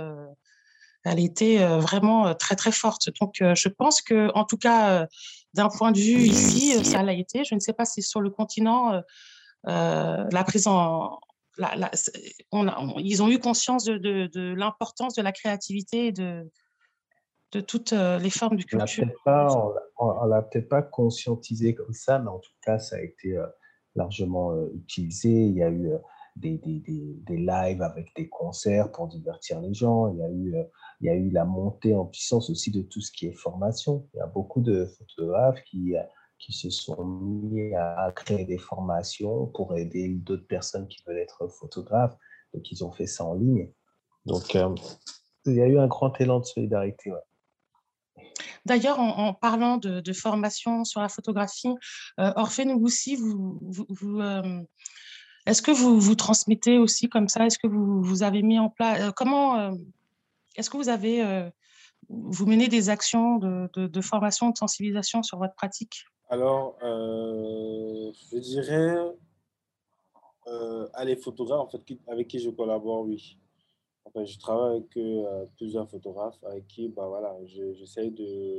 [1.04, 3.10] elle était vraiment très très forte.
[3.20, 5.06] Donc je pense que en tout cas
[5.54, 7.44] d'un point de vue ici, ça l'a été.
[7.44, 9.00] Je ne sais pas si sur le continent
[9.64, 10.44] la
[12.98, 16.50] ils ont eu conscience de, l'importance de la créativité et de,
[17.52, 19.06] de toutes les formes de culture.
[19.26, 23.36] On ne l'a peut-être pas conscientisé comme ça, mais en tout cas, ça a été
[23.94, 25.30] largement utilisé.
[25.30, 25.90] Il y a eu
[26.36, 26.82] des, des,
[27.26, 30.08] des, lives avec des concerts pour divertir les gens.
[30.12, 30.64] Il y, a eu, euh,
[31.00, 34.06] il y a eu la montée en puissance aussi de tout ce qui est formation.
[34.14, 36.02] Il y a beaucoup de photographes qui, euh,
[36.40, 41.46] qui se sont mis à créer des formations pour aider d'autres personnes qui veulent être
[41.48, 42.16] photographes.
[42.52, 43.70] Donc, ils ont fait ça en ligne.
[44.26, 44.74] Donc, euh,
[45.46, 47.12] il y a eu un grand élan de solidarité.
[48.66, 51.74] D'ailleurs, en, parlant de, formation sur la photographie,
[52.18, 54.20] Orphée Nougussi, vous, vous, vous
[55.46, 57.46] est-ce que vous vous transmettez aussi comme ça?
[57.46, 59.72] Est-ce que vous, vous, avez mis en place euh, Comment euh,
[60.56, 61.48] Est-ce que vous avez euh,
[62.08, 66.04] vous menez des actions de, formation, de sensibilisation sur votre pratique?
[66.30, 68.96] Alors, je dirais
[70.94, 73.36] à les photographes en fait, avec qui je collabore, oui.
[74.14, 74.98] je travaille avec
[75.56, 78.12] plusieurs photographes avec qui bah, voilà, j'essaie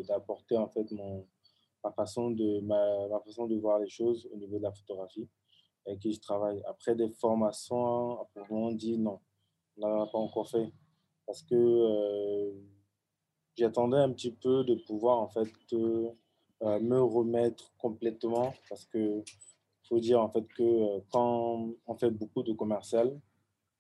[0.08, 1.26] d'apporter en fait mon,
[1.84, 5.30] ma, façon de, ma, ma, façon de voir les choses au niveau de la photographie
[5.86, 6.62] avec qui je travaille.
[6.66, 9.20] Après des formations, on dit non,
[9.78, 10.72] on n'en a pas encore fait.
[11.26, 12.52] Parce que euh,
[13.56, 16.10] j'attendais un petit peu de pouvoir en fait euh,
[16.62, 18.54] me remettre complètement.
[18.70, 19.24] Parce que
[19.88, 23.20] faut dire en fait que euh, quand on fait beaucoup de commercial,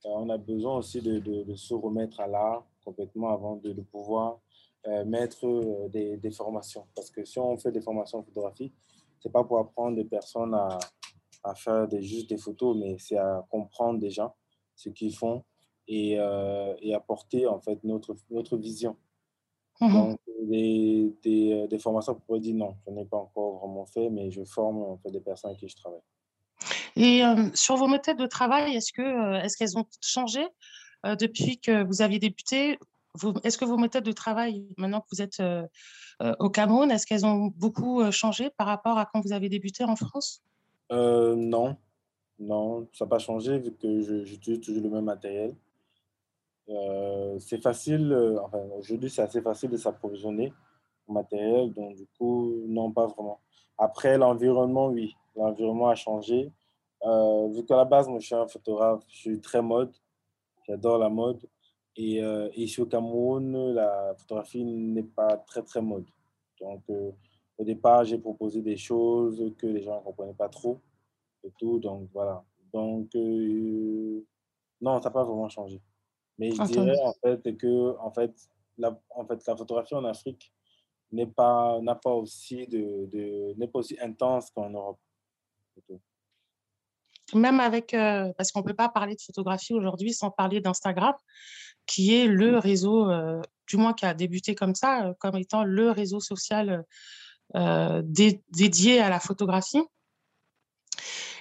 [0.03, 4.39] on a besoin aussi de, se remettre à l'art complètement avant de, pouvoir
[5.05, 6.87] mettre des, des, formations.
[6.95, 8.73] Parce que si on fait des formations en photographie,
[9.19, 10.79] c'est pas pour apprendre des personnes à,
[11.43, 14.33] à faire des, juste des photos, mais c'est à comprendre déjà
[14.75, 15.43] ce qu'ils font
[15.87, 18.95] et, euh, et, apporter en fait notre, notre vision.
[19.81, 23.85] Mmh Donc, des, des, euh, des, formations, pour dire non, je n'ai pas encore vraiment
[23.85, 26.01] fait, mais je forme en fait, des personnes avec qui je travaille.
[26.95, 30.45] Et euh, sur vos méthodes de travail, est-ce que est-ce qu'elles ont changé
[31.03, 32.77] depuis que vous aviez débuté?
[33.43, 35.41] Est-ce que vos méthodes de travail, maintenant que vous êtes
[36.39, 39.95] au Cameroun, est-ce qu'elles ont beaucoup changé par rapport à quand vous avez débuté en
[39.95, 40.43] France?
[40.91, 41.75] Non,
[42.37, 45.55] non, ça n'a pas changé vu que j'utilise toujours le même matériel.
[47.39, 50.53] C'est facile, enfin, aujourd'hui, c'est assez facile de s'approvisionner
[51.07, 53.39] en matériel, donc du coup, non, pas vraiment.
[53.77, 56.51] Après, l'environnement, oui, l'environnement a changé.
[57.03, 59.91] vu qu'à la base, moi, je suis un photographe, je suis très mode,
[60.67, 61.41] j'adore la mode.
[61.97, 66.05] Et euh, ici au Cameroun, la photographie n'est pas très, très mode.
[66.59, 67.11] Donc, euh,
[67.57, 70.79] au départ, j'ai proposé des choses que les gens ne comprenaient pas trop
[71.43, 71.79] et tout.
[71.79, 72.43] Donc, voilà.
[72.73, 74.25] Donc, euh,
[74.79, 75.81] non, ça n'a pas vraiment changé.
[76.41, 78.33] Mais je dirais en fait que en fait,
[78.79, 80.51] la, en fait, la photographie en Afrique
[81.11, 84.99] n'est pas, n'a pas aussi de, de n'est pas aussi intense qu'en Europe
[87.35, 91.13] même avec, euh, parce qu'on ne peut pas parler de photographie aujourd'hui sans parler d'Instagram,
[91.85, 95.63] qui est le réseau, euh, du moins qui a débuté comme ça, euh, comme étant
[95.63, 96.83] le réseau social
[97.53, 99.83] dédié à la photographie.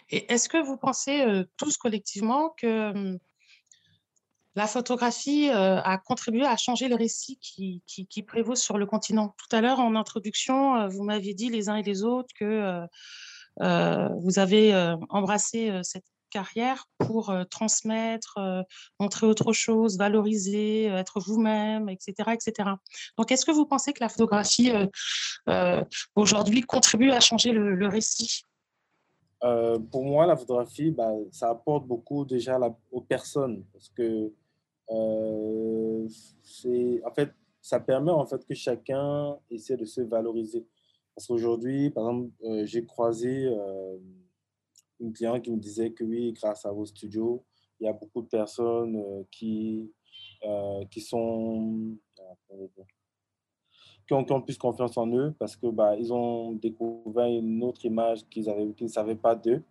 [0.08, 1.24] Et est-ce que vous pensez
[1.56, 3.18] tous collectivement que hum,
[4.56, 9.60] la photographie a contribué à changer le récit qui, prévaut sur le continent Tout à
[9.60, 12.86] l'heure, en introduction, vous m'aviez dit les uns et les autres que
[13.60, 18.38] euh, vous avez euh, embrassé euh, cette carrière pour transmettre,
[19.00, 22.70] montrer autre chose, valoriser, être vous-même, etc., etc.
[23.18, 24.70] Donc, est-ce que vous pensez que la photographie
[26.14, 28.42] aujourd'hui contribue à changer le, récit?
[29.40, 32.60] Pour moi, la photographie, bah, ça apporte beaucoup déjà
[32.92, 34.32] aux personnes parce que
[36.42, 40.66] c'est en fait ça permet en fait que chacun essaie de se valoriser.
[41.14, 43.98] Parce qu'aujourd'hui, par exemple, euh, j'ai croisé euh,
[45.00, 47.44] une cliente qui me disait que oui, grâce à vos studios,
[47.78, 49.92] il y a beaucoup de personnes euh, qui,
[50.90, 51.96] qui sont
[54.06, 58.26] qui ont, plus confiance en eux parce que bah, ils ont découvert une autre image
[58.28, 59.62] qu'ils avaient qu'ils ne savaient pas d'eux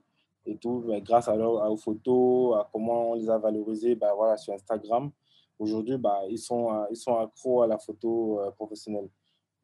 [0.45, 4.53] et tout grâce à, aux photos à comment on les a valorisées bah, voilà, sur
[4.53, 5.11] Instagram
[5.57, 9.09] aujourd'hui bah, ils sont ils sont accros à la photo professionnelle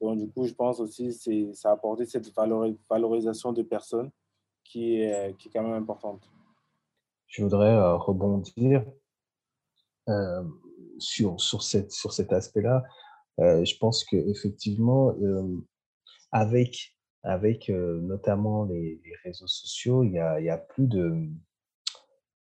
[0.02, 2.32] donc, du coup, je pense aussi que ça a apporté cette
[2.90, 4.12] valorisation de personnes
[4.64, 6.30] qui est, qui est quand même importante.
[7.28, 8.86] Je voudrais euh, rebondir
[10.10, 10.44] euh,
[11.00, 12.84] sur, sur, cette, sur cet aspect-là.
[13.40, 15.14] Euh, je pense qu'effectivement,
[16.32, 16.95] avec,
[17.26, 21.28] avec notamment les, réseaux sociaux, il n'y a, plus de,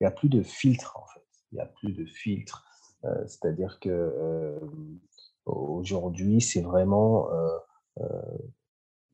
[0.00, 1.24] y a plus de filtres, en fait.
[1.52, 2.64] Il n'y a plus de filtres.
[3.26, 4.60] C'est-à-dire que
[5.46, 8.08] Aujourd'hui, c'est vraiment euh,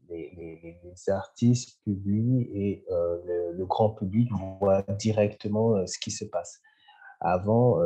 [0.08, 4.30] les, les, artistes publient et le, grand public
[4.60, 6.60] voit directement ce qui se passe.
[7.20, 7.78] Avant,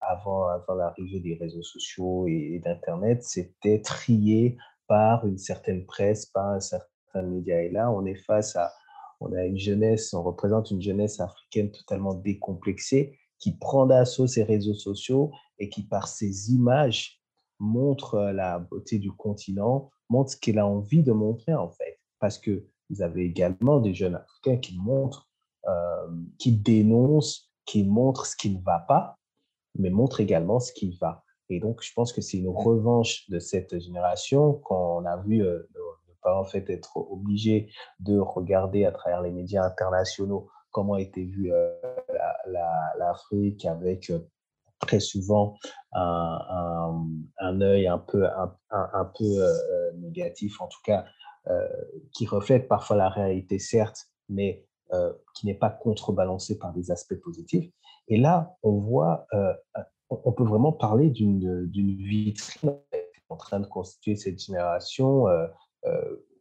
[0.00, 4.58] avant, l'arrivée des réseaux sociaux et, d'Internet, c'était trié
[4.90, 7.62] par une certaine presse, par un certain média.
[7.62, 8.72] Et là, on est face à,
[9.20, 14.42] on a une jeunesse, on représente une jeunesse africaine totalement décomplexée qui prend d'assaut ces
[14.42, 17.20] réseaux sociaux et qui, par ses images,
[17.60, 22.00] montre euh, la beauté du continent, montre ce qu'il a envie de montrer, en fait.
[22.18, 25.28] Parce que vous avez également des jeunes Africains qui montrent,
[25.68, 29.20] euh, qui dénoncent, qui montrent ce qui ne va pas,
[29.78, 31.22] mais montrent également ce qui va.
[31.50, 35.68] Et donc, je pense que c'est une revanche de cette génération qu'on a vu euh,
[35.74, 41.24] ne pas en fait être obligé de regarder à travers les médias internationaux comment était
[41.24, 41.52] vue
[42.96, 44.12] l'Afrique avec
[44.80, 45.56] très souvent
[45.92, 48.26] un, œil un peu,
[48.70, 51.04] un, peu euh, négatif, en tout cas,
[51.48, 51.68] euh,
[52.12, 57.20] qui reflète parfois la réalité, certes, mais euh, qui n'est pas contrebalancé par des aspects
[57.22, 57.70] positifs.
[58.08, 59.26] Et là, on voit,
[60.10, 62.76] on peut vraiment parler d'une vitrine
[63.28, 65.26] en train de constituer cette génération.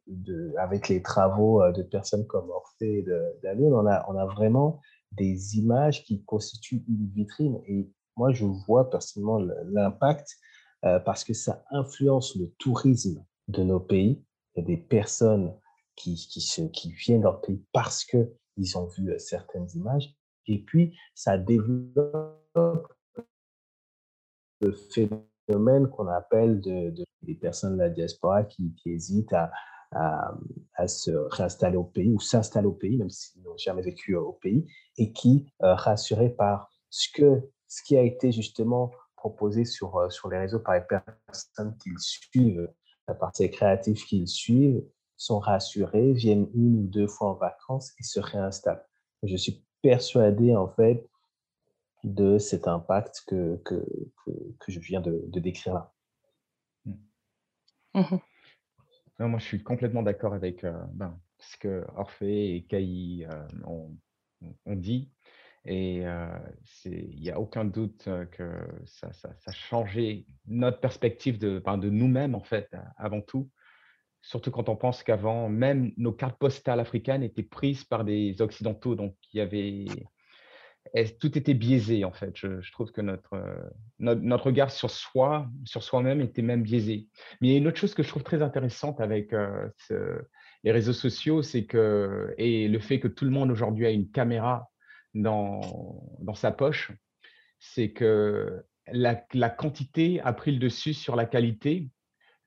[0.08, 3.06] De, avec les travaux de personnes comme Orphée et
[3.44, 7.62] Dalun, on a, on a vraiment des images qui constituent une vitrine.
[7.68, 10.38] Et moi, je vois personnellement l'impact
[10.86, 14.24] euh, parce que ça influence le tourisme de nos pays.
[14.56, 15.56] Il y a des personnes
[15.96, 20.14] qui, qui, se, qui viennent dans le pays parce qu'ils ont vu euh, certaines images.
[20.48, 22.94] Et puis, ça développe
[24.62, 29.52] le phénomène qu'on appelle de, des personnes de la diaspora qui, hésitent à,
[30.88, 34.68] se réinstaller au pays ou s'installer au pays, même s'ils n'ont jamais vécu au pays,
[34.98, 40.10] et qui, euh, rassurés par ce que ce qui a été justement proposé sur, euh,
[40.10, 40.84] sur les réseaux par les
[41.28, 42.70] personnes qu'ils suivent,
[43.08, 44.84] la partie créative qu'ils suivent,
[45.18, 48.86] sont rassurés, viennent une ou deux fois en vacances et se réinstallent.
[49.24, 51.10] Je suis persuadé, en fait,
[52.04, 53.86] de cet impact que, que,
[54.60, 55.94] que, je viens de, décrire là.
[56.86, 56.94] Mmh.
[57.96, 58.20] Mmh
[59.20, 63.28] non, moi, je suis complètement d'accord avec ben, ce que Orphée et Caï
[63.66, 63.98] ont,
[64.66, 65.12] ont, dit.
[65.66, 66.06] Et
[66.86, 68.50] il n'y a aucun doute que
[68.86, 73.50] ça, ça, a changé notre perspective de, de nous-mêmes, en fait, avant tout.
[74.22, 78.96] Surtout quand on pense qu'avant, même nos cartes postales africaines étaient prises par des Occidentaux.
[78.96, 79.86] Donc, il y avait.
[81.20, 82.36] Tout était biaisé, en fait.
[82.36, 83.42] Je, trouve que notre,
[84.00, 87.08] notre, notre, regard sur soi, sur soi-même, était même biaisé.
[87.42, 89.34] Mais il y a une autre chose que je trouve très intéressante avec
[90.64, 92.34] les réseaux sociaux, c'est que.
[92.38, 94.70] Et le fait que tout le monde aujourd'hui a une caméra
[95.14, 95.62] dans,
[96.20, 96.92] dans sa poche,
[97.60, 101.90] c'est que la, la quantité a pris le dessus sur la qualité,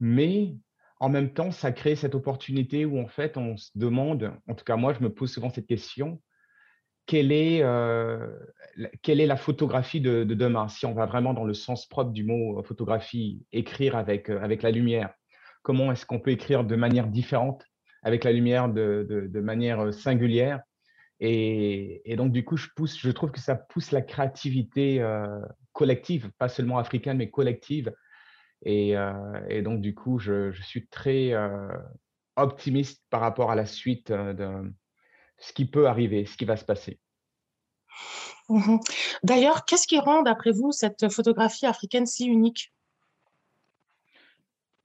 [0.00, 0.56] mais
[0.98, 4.64] en même temps, ça crée cette opportunité où en fait, on se demande, en tout
[4.64, 6.20] cas moi, je me pose souvent cette question,
[7.06, 8.28] quelle est, euh,
[9.02, 12.24] quelle est la photographie de, demain Si on va vraiment dans le sens propre du
[12.24, 15.12] mot euh, photographie, écrire avec, euh, avec la lumière,
[15.62, 17.64] comment est-ce qu'on peut écrire de manière différente,
[18.02, 20.60] avec la lumière de, de, manière singulière?
[21.20, 25.04] Et, et, donc, du coup, je, pousse, je trouve que ça pousse la créativité
[25.72, 27.92] collective, pas seulement africaine, mais collective,
[28.66, 31.32] euh, et, donc, du coup, je, suis très
[32.36, 34.72] optimiste par rapport à la suite de
[35.42, 36.98] ce qui peut arriver, ce qui va se passer.
[38.48, 38.78] Mmh
[39.22, 42.72] D'ailleurs, qu'est-ce qui rend, d'après vous, cette photographie africaine si unique?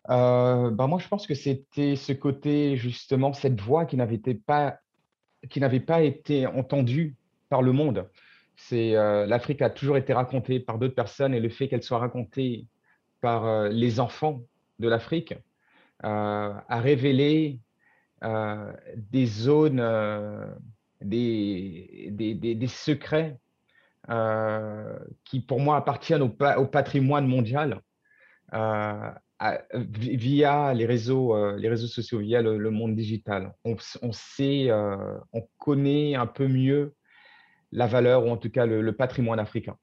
[0.08, 4.80] Bah moi, je pense que c'était ce côté, justement, cette voix qui n'avait pas,
[5.50, 7.18] qui n'avait pas été entendue
[7.50, 8.10] par le monde.
[8.56, 12.68] C'est l'Afrique a toujours été racontée par d'autres personnes et le fait qu'elle soit racontée
[13.22, 14.42] par euh, les enfants
[14.80, 15.34] de l'Afrique
[16.04, 17.60] euh, a révélé
[18.24, 19.84] euh, des zones,
[21.02, 23.38] des, des, secrets
[25.24, 27.82] qui, pour moi, appartiennent au, patrimoine mondial.
[29.84, 33.54] via les réseaux, les réseaux sociaux, via le, monde digital.
[33.64, 33.78] On,
[34.12, 36.96] sait, on connaît un peu mieux
[37.72, 39.78] la valeur ou en tout cas le, patrimoine africain.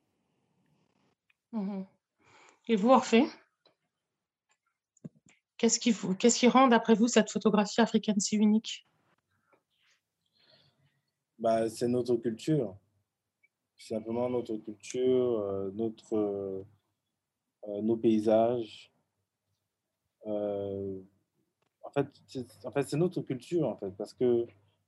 [1.53, 1.83] Mmh
[2.67, 3.27] et vous, Orphée?
[6.19, 8.87] Qu'est-ce qui, rend, d'après vous, cette photographie africaine si unique?
[11.39, 12.77] Bah, C'est notre culture.
[13.79, 16.65] Simplement notre culture, euh, notre, euh,
[17.69, 18.91] euh, nos paysages.
[20.27, 24.47] en fait, c'est, en fait, c'est notre culture, en fait, parce que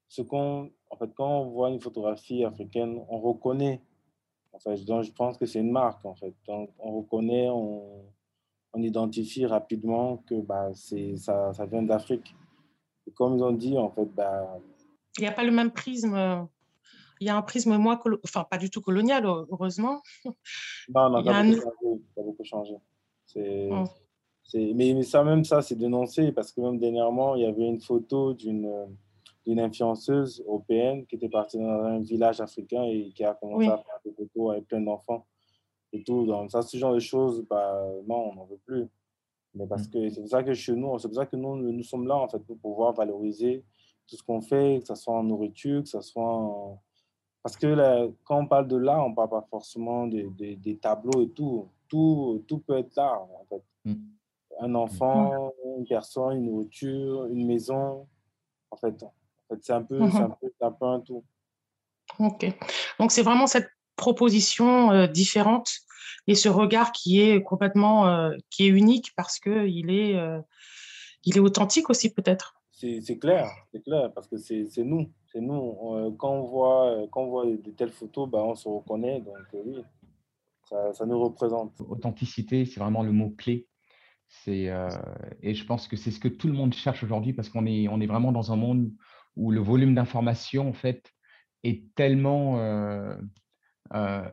[0.09, 3.81] ce qu'on, en fait, quand on voit une photographie africaine, on reconnaît
[4.87, 6.35] donc, je pense que c'est une marque, en fait.
[6.47, 8.05] Donc, on reconnaît, on,
[8.77, 12.35] on identifie rapidement que bah, ça, ça vient d'Afrique.
[13.07, 14.61] Et comme ils ont dit, en fait, bah,
[15.17, 16.47] il n'y a pas le même prisme.
[17.21, 20.03] Il y a un prisme moins, enfin pas du tout colonial, heureusement.
[20.95, 22.75] Non, non, ça a, beaucoup changé.
[23.35, 23.85] Oh.
[24.45, 27.67] C'est, mais, mais, ça, même ça, c'est dénoncé parce que même dernièrement, il y avait
[27.67, 28.71] une photo d'une
[29.47, 33.77] d'une influenceuse européenne qui était partie dans un village africain et qui a commencé à
[33.77, 35.25] faire des photos avec plein d'enfants
[35.97, 36.27] et tout.
[36.27, 38.89] Donc, ça, ce genre de choses, bah, non, on n'en veut plus.
[39.57, 39.91] Mais parce mm.
[39.91, 42.17] que c'est pour ça que chez nous, c'est pour ça que nous, nous sommes là,
[42.17, 43.65] en fait, pour pouvoir valoriser
[44.07, 46.81] tout ce qu'on fait, que ce soit en nourriture, que ce soit en...
[47.43, 50.57] Parce que là, quand on parle de l'art, on ne parle pas forcément des, des,
[50.57, 51.69] des, tableaux et tout.
[51.89, 53.63] Tout, tout peut être l'art, en fait.
[53.85, 53.95] Mm.
[54.61, 58.07] Un enfant, une personne, une nourriture, une maison.
[58.71, 59.05] En fait,
[59.61, 60.23] c'est un, peu, mm-hmm.
[60.23, 61.25] un, peu, un peu un tout.
[62.19, 62.47] Ok.
[62.99, 65.71] Donc, c'est vraiment cette proposition euh, différente
[66.27, 70.41] et ce regard qui est complètement euh, qui est unique parce que il est euh,
[71.25, 72.55] il est authentique aussi peut-être.
[72.71, 76.13] C'est clair, c'est clair parce que c'est nous, c'est nous.
[76.19, 79.83] quand on voit quand on voit de telles photos, bah, on se reconnaît donc oui,
[80.69, 81.81] ça, ça, nous représente.
[81.89, 83.67] Authenticité, c'est vraiment le mot clé.
[84.29, 84.71] C'est
[85.43, 87.89] et je pense que c'est ce que tout le monde cherche aujourd'hui parce qu'on est
[87.89, 88.93] on est vraiment dans un monde
[89.37, 91.15] où le volume d'informations en fait
[91.63, 92.59] est tellement
[93.95, 94.29] euh,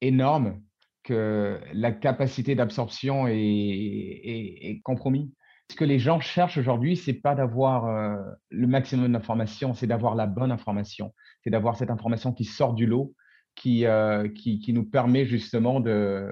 [0.00, 0.62] énorme
[1.04, 5.30] que la capacité d'absorption est, est, compromise.
[5.70, 8.16] Ce que les gens cherchent aujourd'hui, c'est pas d'avoir euh,
[8.50, 12.86] le maximum d'informations, c'est d'avoir la bonne information, c'est d'avoir cette information qui sort du
[12.86, 13.14] lot,
[13.54, 16.28] qui, euh, qui, qui, nous permet justement de,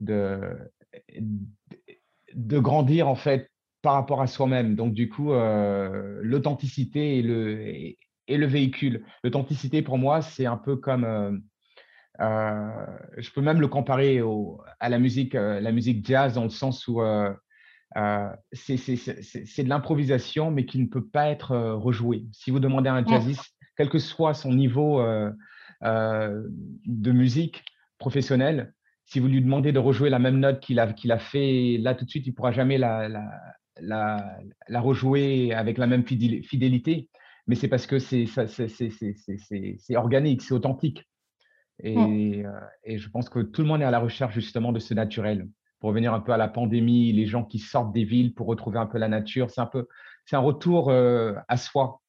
[0.00, 0.40] de,
[2.34, 3.50] de grandir en fait
[3.82, 4.74] par rapport à soi-même.
[4.74, 7.96] Donc du coup, l'authenticité est le, est,
[8.36, 9.04] le véhicule.
[9.22, 11.32] L'authenticité pour moi, c'est un peu comme euh,
[12.18, 14.20] je peux même le comparer
[14.80, 17.32] à la musique, euh, la musique jazz dans le sens où euh,
[18.52, 22.26] c'est de l'improvisation, mais qui ne peut pas être rejoué.
[22.32, 25.02] Si vous demandez à un jazziste, quel que soit son niveau
[25.82, 27.64] de musique,
[27.98, 28.72] professionnel,
[29.08, 31.94] si vous lui demandez de rejouer la même note qu'il a, qu'il a fait là
[31.94, 34.38] tout de suite, il ne pourra jamais la, la,
[34.68, 37.08] la, rejouer avec la même fidélité.
[37.46, 38.26] Mais c'est parce que c'est,
[39.96, 41.08] organique, c'est authentique.
[41.82, 42.52] Et, euh,
[42.84, 45.48] et, je pense que tout le monde est à la recherche justement de ce naturel.
[45.80, 48.78] Pour revenir un peu à la pandémie, les gens qui sortent des villes pour retrouver
[48.78, 49.86] un peu la nature, c'est un peu,
[50.24, 52.02] c'est un retour euh, à soi.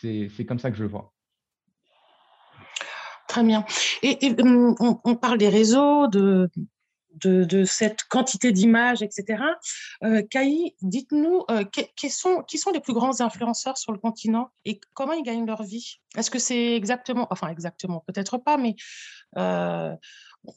[0.00, 1.12] C'est, comme ça que je le vois.
[3.26, 3.64] Très bien.
[4.02, 6.50] Et, hum, on, parle des réseaux, de,
[7.20, 9.42] de, cette quantité d'images, etc.
[10.04, 10.22] Euh,
[10.82, 11.64] dites-nous euh,
[11.96, 15.46] qui, sont, qui sont les plus grands influenceurs sur le continent et comment ils gagnent
[15.46, 16.00] leur vie?
[16.16, 18.76] Est-ce que c'est exactement, enfin exactement, peut-être pas, mais
[19.36, 19.94] euh,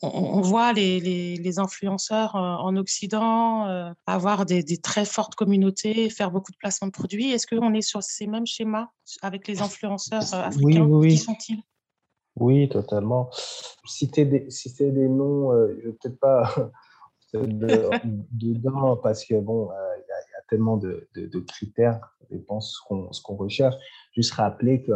[0.01, 6.57] on, voit les, les, influenceurs en Occident avoir des, très fortes communautés, faire beaucoup de
[6.57, 7.31] placements de produits.
[7.31, 8.87] Est-ce qu'on est sur ces mêmes schémas
[9.21, 11.63] avec les influenceurs africains oui, oui, Qui sont-ils?
[12.41, 13.29] Oui, totalement.
[13.85, 16.53] Citer des, citer des noms, euh, je ne vais peut-être pas
[17.33, 22.79] dedans parce que bon, euh, il y, a tellement de, de, critères, ça dépend ce
[22.81, 23.75] qu'on recherche.
[24.13, 24.91] Juste rappeler que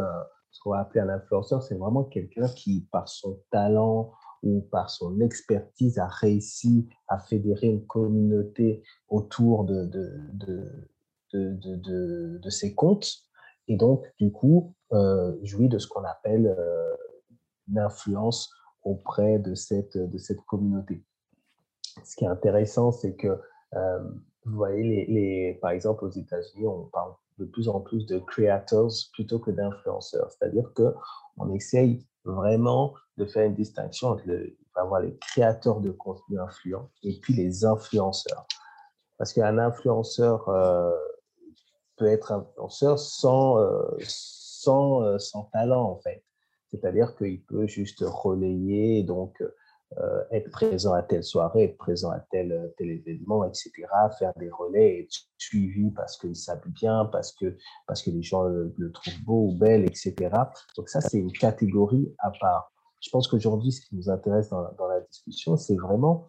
[0.51, 4.11] ce qu'on va appeler un influenceur, c'est vraiment quelqu'un qui, par son talent
[4.43, 10.11] ou par son expertise, a réussi à fédérer une communauté autour de, de,
[11.33, 13.25] de, de ses comptes
[13.67, 16.47] et donc, du coup, euh, jouit de ce qu'on appelle
[17.67, 18.51] d'influence
[18.83, 21.03] auprès de cette, de cette communauté.
[22.03, 23.39] Ce qui est intéressant, c'est que,
[23.73, 23.99] euh,
[24.45, 28.91] vous voyez, les, par exemple, aux États-Unis, on parle de plus en plus de creators
[29.13, 30.31] plutôt que d'influenceurs.
[30.31, 34.55] C'est-à-dire qu'on essaye vraiment de faire une distinction entre le,
[35.01, 38.45] les créateurs de contenu influents et puis les influenceurs.
[39.17, 40.95] Parce qu'un influenceur euh,
[41.97, 46.23] peut être influenceur sans, euh, sans, sans talent, en fait.
[46.75, 49.41] C'est-à-dire qu'il peut juste relayer, donc
[49.99, 53.71] euh, être présent à telle soirée, être présent à tel, tel événement, etc.,
[54.17, 57.55] faire des relais, être suivi parce qu'il s'habille bien, parce que,
[57.87, 60.15] parce que les gens le, trouvent beau ou belle, etc.
[60.75, 62.73] Donc ça, c'est une catégorie à part.
[63.01, 66.27] Je pense qu'aujourd'hui, ce qui nous intéresse dans, la discussion, c'est vraiment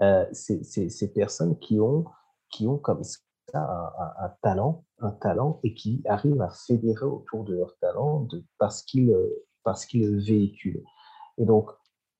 [0.00, 2.04] euh, ces, personnes qui ont,
[2.50, 3.18] qui ont comme ça
[3.54, 8.26] un, talent, un talent et qui arrivent à fédérer autour de leur talent
[8.58, 9.14] parce qu'ils
[9.64, 10.82] parce qu'il véhicule.
[11.38, 11.70] Et donc,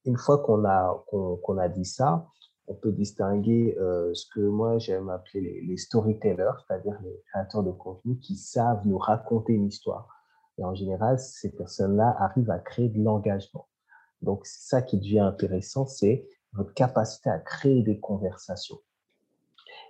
[0.05, 2.27] une fois qu'on a, qu'on a dit ça,
[2.69, 7.73] on peut distinguer euh, ce que moi j'aime appeler les, storytellers, c'est-à-dire les créateurs de
[7.73, 10.09] contenu qui savent nous raconter une histoire.
[10.59, 13.69] Et en général, ces personnes-là arrivent à créer de l'engagement.
[14.21, 18.79] Donc, c'est ça qui devient intéressant, c'est votre capacité à créer des conversations.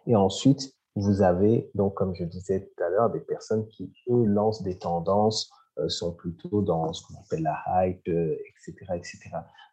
[0.07, 4.25] Et ensuite, vous avez, donc, comme je disais tout à l'heure, des personnes qui, eux,
[4.25, 5.51] lancent des tendances,
[5.89, 9.19] sont plutôt dans ce qu'on appelle la hype, etc., euh, etc.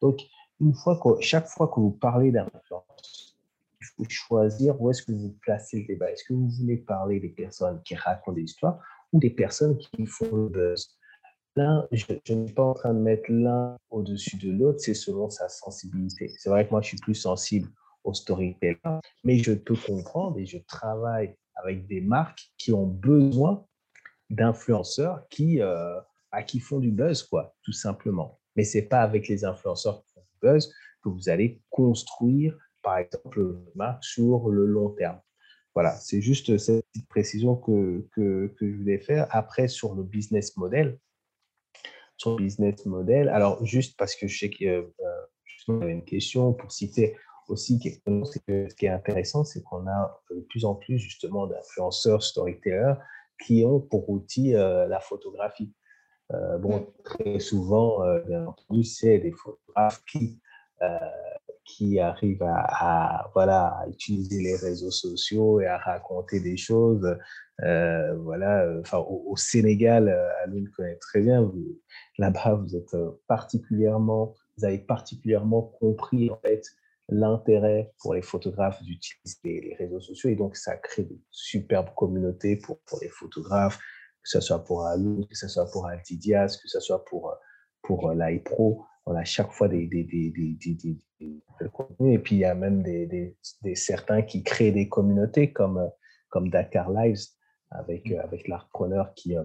[0.01, 0.19] Donc,
[0.61, 3.37] une fois que, chaque fois que vous parlez d'influence,
[3.81, 6.11] il faut choisir où est-ce que vous placez le débat.
[6.11, 8.79] Est-ce que vous voulez parler des personnes qui racontent des histoires
[9.11, 10.97] ou des personnes qui font le buzz?
[11.55, 15.29] Là, je, ne suis pas en train de mettre l'un au-dessus de l'autre, c'est selon
[15.29, 16.33] sa sensibilité.
[16.37, 17.69] C'est vrai que moi, je suis plus sensible
[18.03, 18.77] au storytelling,
[19.23, 23.65] mais je peux comprendre et je travaille avec des marques qui ont besoin
[24.29, 25.99] d'influenceurs qui, euh,
[26.47, 28.39] qui font du buzz, quoi, tout simplement.
[28.55, 30.73] Mais c'est pas avec les influenceurs qui font du buzz
[31.03, 35.19] que vous allez construire, par exemple, une marque sur le long terme.
[35.73, 39.27] Voilà, c'est juste cette petite précision que, que, je voulais faire.
[39.29, 40.97] Après, sur le business model,
[42.17, 46.53] sur le business model, alors juste parce que je sais qu'il y avait une question
[46.53, 47.17] pour citer
[47.49, 51.45] aussi quelque chose, ce qui est intéressant, c'est qu'on a de plus en plus justement
[51.45, 52.95] d'influenceurs, storytellers
[53.43, 55.73] qui ont pour outil euh, la photographie.
[56.33, 56.85] Euh, bon, mm.
[57.03, 60.39] très souvent, euh, bien entendu, c'est des photographes qui,
[61.63, 67.07] qui arrivent à, voilà, à utiliser les réseaux sociaux et à raconter des choses.
[67.59, 70.09] voilà, enfin, au, Sénégal,
[70.43, 71.51] Aline connaît très bien,
[72.17, 72.95] là-bas, vous êtes
[73.27, 76.63] particulièrement, vous avez particulièrement compris en fait
[77.09, 82.57] l'intérêt pour les photographes d'utiliser les, réseaux sociaux et donc ça crée de superbes communautés
[82.57, 86.67] pour, pour les photographes, que ce soit pour Alou, que ce soit pour Altidias, que
[86.67, 87.35] ce soit pour,
[87.83, 88.83] pour l'iPro.
[89.05, 90.97] On a chaque fois des, des, des, des,
[91.71, 93.37] contenus et puis il y a même des,
[93.75, 95.91] certains qui créent des communautés comme,
[96.29, 97.27] comme Dakar Lives
[97.69, 98.19] avec, mmh.
[98.19, 99.35] avec l'artpreneur qui,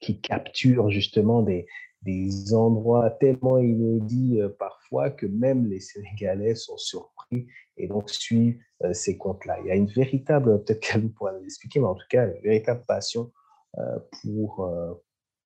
[0.00, 1.66] qui capture justement des,
[2.02, 7.46] des endroits tellement inédits euh, parfois que même les Sénégalais sont surpris
[7.76, 9.58] et donc suivent euh, ces comptes-là.
[9.60, 12.84] Il y a une véritable, peut-être qu'elle pourra l'expliquer, mais en tout cas, une véritable
[12.86, 13.30] passion
[13.78, 14.68] euh, pour,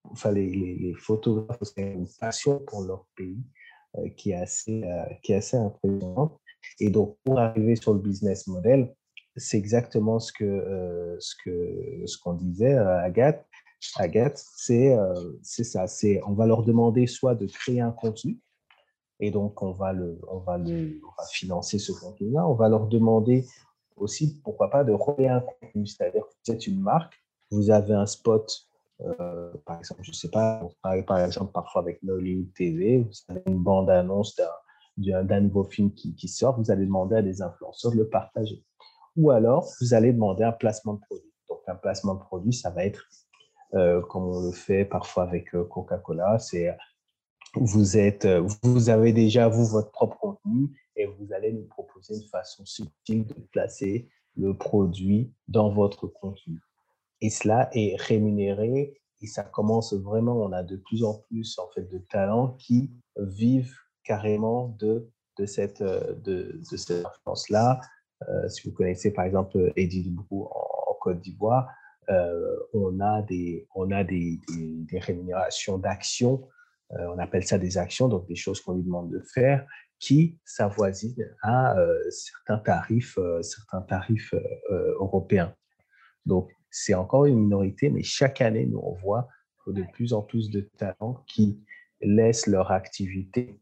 [0.05, 3.43] enfin, les, les, photographes, une passion pour leur pays.
[4.17, 4.83] qui, est assez,
[5.23, 6.41] qui est assez impressionnante.
[6.81, 8.93] Et donc, pour arriver sur le business model,
[9.37, 11.35] c'est exactement ce que ce
[12.07, 13.45] ce qu'on disait Agathe.
[13.97, 14.97] Agathe, c'est
[15.43, 15.87] c'est ça.
[15.87, 18.41] C'est on va leur demander soit de créer un contenu,
[19.21, 22.47] et donc on va le on va le on va financer ce contenu-là.
[22.47, 23.47] On va leur demander
[23.97, 27.15] aussi pourquoi pas de relier un contenu, c'est-à-dire que vous êtes une marque,
[27.51, 28.51] vous avez un spot.
[29.67, 33.13] par exemple, je ne sais pas, on travaille par exemple parfois avec Nollywood TV, vous
[33.29, 34.41] avez une bande-annonce
[34.97, 38.65] d'un nouveau film qui, qui, sort, vous allez demander à des influenceurs de le partager
[39.17, 41.33] ou alors vous allez demander un placement de produit.
[41.49, 43.24] Donc un placement de produit, ça va être euh,
[44.09, 46.77] comme on le fait parfois avec euh, Coca-Cola, c'est
[47.55, 52.15] vous êtes, euh, vous avez déjà vous votre propre contenu et vous allez nous proposer
[52.17, 56.61] une façon subtile de placer le produit dans votre contenu.
[57.21, 60.37] Et cela est rémunéré et ça commence vraiment.
[60.37, 65.47] On a de plus en plus en fait de talents qui vivent carrément de de
[65.47, 67.81] cette de, cette influence là
[68.29, 71.71] euh, si vous connaissez par exemple Eddie Dubrou en, Côte d'Ivoire, euh,
[72.73, 76.49] on a des, on a des, des, rémunérations d'actions,
[76.93, 79.67] euh, on appelle ça des actions, donc des choses qu'on lui demande de faire,
[79.99, 81.77] qui s'avoisinent à
[82.11, 84.35] certains tarifs, certains tarifs
[84.99, 85.55] européens.
[86.27, 89.29] Donc, c'est encore une minorité, mais chaque année, nous, on voit
[89.67, 91.59] de plus en plus de talents qui
[92.03, 93.59] laissent leur activité,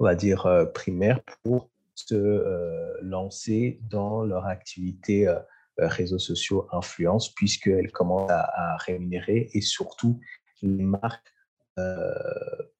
[0.00, 5.42] on va dire, primaire pour se euh, lancer dans leur activité euh, euh,
[5.78, 10.20] réseaux sociaux influence, puisqu'elles commencent à, rémunérer et surtout
[10.62, 11.34] les marques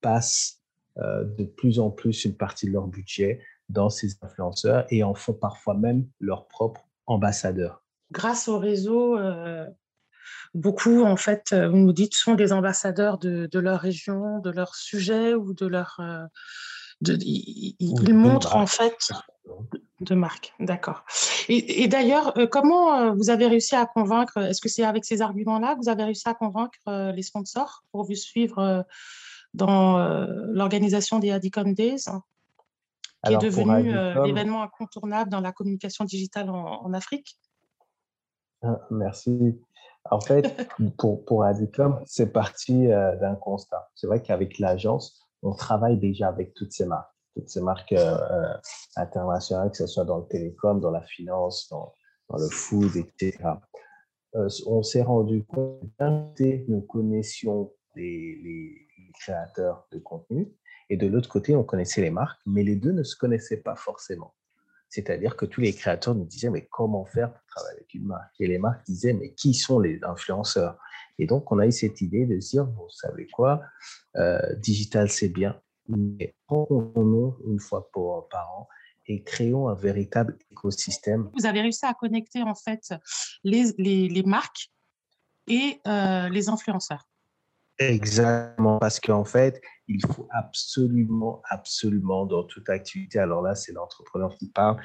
[0.01, 0.63] passent
[0.97, 5.33] de plus en plus une partie de leur budget dans ces influenceurs et en font
[5.33, 7.83] parfois même leurs propres ambassadeurs.
[8.13, 9.19] Grâce au réseau,
[10.55, 14.77] beaucoup, en fait, vous nous dites, sont des ambassadeurs de, de, leur région, de leur
[14.77, 16.01] sujet ou de leur,
[17.03, 18.97] il, montre en fait
[20.01, 21.05] de marque, d'accord.
[21.49, 25.23] Et, d'ailleurs, euh, comment euh, vous avez réussi à convaincre Est-ce que c'est avec ces
[25.23, 28.85] arguments-là que vous avez réussi à convaincre euh, les sponsors pour vous suivre
[29.53, 29.99] dans
[30.53, 32.07] l'organisation des Adicom Days,
[33.25, 37.39] qui est devenu l'événement incontournable dans la communication digitale en, Afrique?
[38.63, 39.57] Ah, Merci.
[40.11, 40.69] En fait,
[40.99, 43.91] pour, pour Adicom, c'est parti d'un constat.
[43.95, 48.19] C'est vrai qu'avec l'agence, on travaille déjà avec toutes ces marques, toutes ces marques euh,
[48.31, 48.55] euh,
[48.97, 51.93] internationales, que ce soit dans le télécom, dans la finance, dans,
[52.37, 53.39] le food, etc.
[54.35, 58.81] Euh, on s'est rendu compte que nous connaissions les,
[59.21, 60.53] créateurs de contenu
[60.91, 63.77] et de l'autre côté, on connaissait les marques, mais les deux ne se connaissaient pas
[63.77, 64.35] forcément.
[64.89, 68.41] C'est-à-dire que tous les créateurs nous disaient, mais comment faire pour travailler avec une marque?
[68.41, 70.77] Et les marques disaient, mais qui sont les influenceurs?
[71.19, 73.63] Et donc, on a eu cette idée de dire, vous savez quoi,
[74.17, 77.91] euh, digital, c'est bien, mais prenons une fois
[78.31, 78.69] par an
[79.07, 81.31] et créons un véritable écosystème.
[81.37, 82.95] Vous avez réussi à connecter en fait
[83.43, 84.71] les, les, marques
[85.47, 87.07] et euh, les influenceurs.
[87.79, 94.35] Exactement, parce qu'en fait, il faut absolument, absolument, dans toute activité, alors là, c'est l'entrepreneur
[94.37, 94.81] qui parle,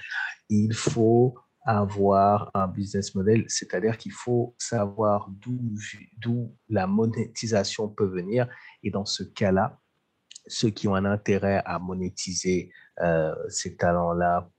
[0.49, 1.35] il faut
[1.77, 8.47] avoir un business model, c'est-à-dire qu'il faut savoir d'où la monétisation peut venir.
[8.83, 9.79] Et dans ce cas-là,
[10.47, 14.49] ceux qui ont un intérêt à monétiser euh, ces talents-là,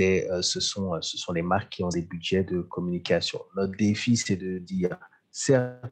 [0.00, 3.40] euh, ce, sont, ce sont les marques qui ont des budgets de communication.
[3.54, 4.98] Notre défi, c'est de dire,
[5.30, 5.84] certes,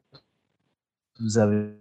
[1.19, 1.75] vous avez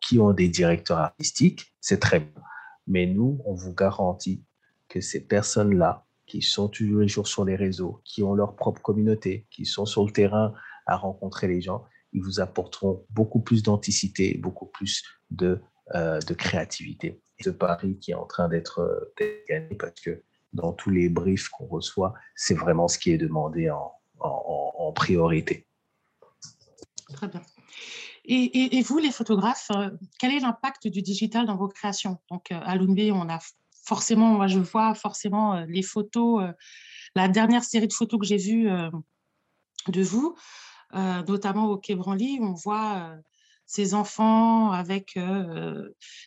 [0.00, 2.42] qui ont des directeurs artistiques, c'est très bien.
[2.86, 4.42] Mais nous, on vous garantit
[4.88, 8.82] que ces personnes-là, qui sont tous les jours sur les réseaux, qui ont leur propre
[8.82, 10.52] communauté, qui sont sur le terrain
[10.86, 15.60] à rencontrer les gens, ils vous apporteront beaucoup plus d'anticité, beaucoup plus de,
[15.94, 17.20] euh, de créativité.
[17.40, 19.12] Ce pari qui est en train d'être
[19.48, 20.22] gagné parce que
[20.52, 25.66] dans tous les briefs qu'on reçoit, c'est vraiment ce qui est demandé en, en, priorité.
[27.12, 27.42] Très bien.
[28.24, 32.18] Et, vous, les photographes, euh, quel est l'impact du digital dans vos créations?
[32.30, 33.38] Donc, euh, à l'UNB, on a
[33.86, 36.42] forcément, moi, je vois forcément euh, les photos,
[37.14, 38.68] la dernière série de photos que j'ai vues
[39.88, 40.36] de vous,
[40.92, 43.16] notamment au Quai Branly, on voit
[43.64, 45.18] ces enfants avec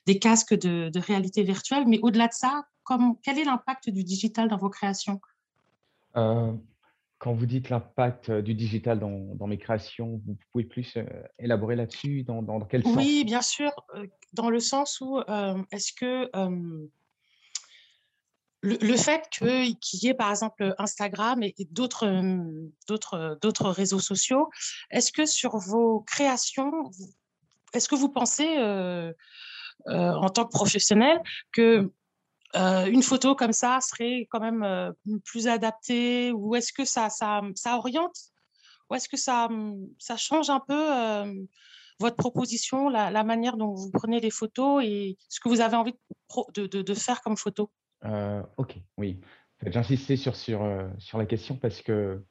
[0.07, 1.85] des casques de, de, réalité virtuelle.
[1.87, 5.21] Mais au-delà de ça, comme, quel est l'impact du digital dans vos créations?
[6.13, 10.97] Quand vous dites l'impact du digital dans, mes créations, vous pouvez plus
[11.37, 12.95] élaborer là-dessus dans, dans, quel sens?
[12.95, 13.71] Oui, bien sûr,
[14.33, 15.19] dans le sens où
[15.71, 16.31] est-ce que
[18.61, 22.05] le, fait qu'il y ait par exemple Instagram et, d'autres
[22.87, 24.49] d'autres réseaux sociaux,
[24.91, 26.91] est-ce que sur vos créations,
[27.73, 28.57] est-ce que vous pensez
[29.87, 31.21] en tant que professionnel
[31.53, 31.91] que
[32.55, 34.93] une photo comme ça serait quand même
[35.23, 38.17] plus adaptée Ou est-ce que ça, ça, ça oriente
[38.89, 39.47] Ou est-ce que ça,
[39.99, 41.37] ça change un peu
[41.99, 45.93] votre proposition, la, manière dont vous prenez les photos et ce que vous avez envie
[46.55, 47.71] de, de, de faire comme photo?
[48.57, 49.19] Ok, oui.
[49.65, 50.61] J'insistais sur, sur,
[50.99, 52.23] sur la question parce que,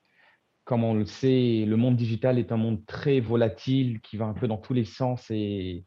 [0.64, 4.34] comme on le sait, le monde digital est un monde très volatile qui va un
[4.34, 5.84] peu dans tous les sens et,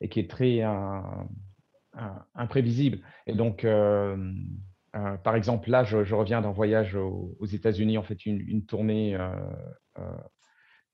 [0.00, 0.62] et qui est très
[2.34, 3.00] imprévisible.
[3.26, 4.32] Et donc, euh,
[4.96, 10.02] euh, par exemple, là, je, reviens d'un voyage aux, États-Unis, en fait, une, tournée euh,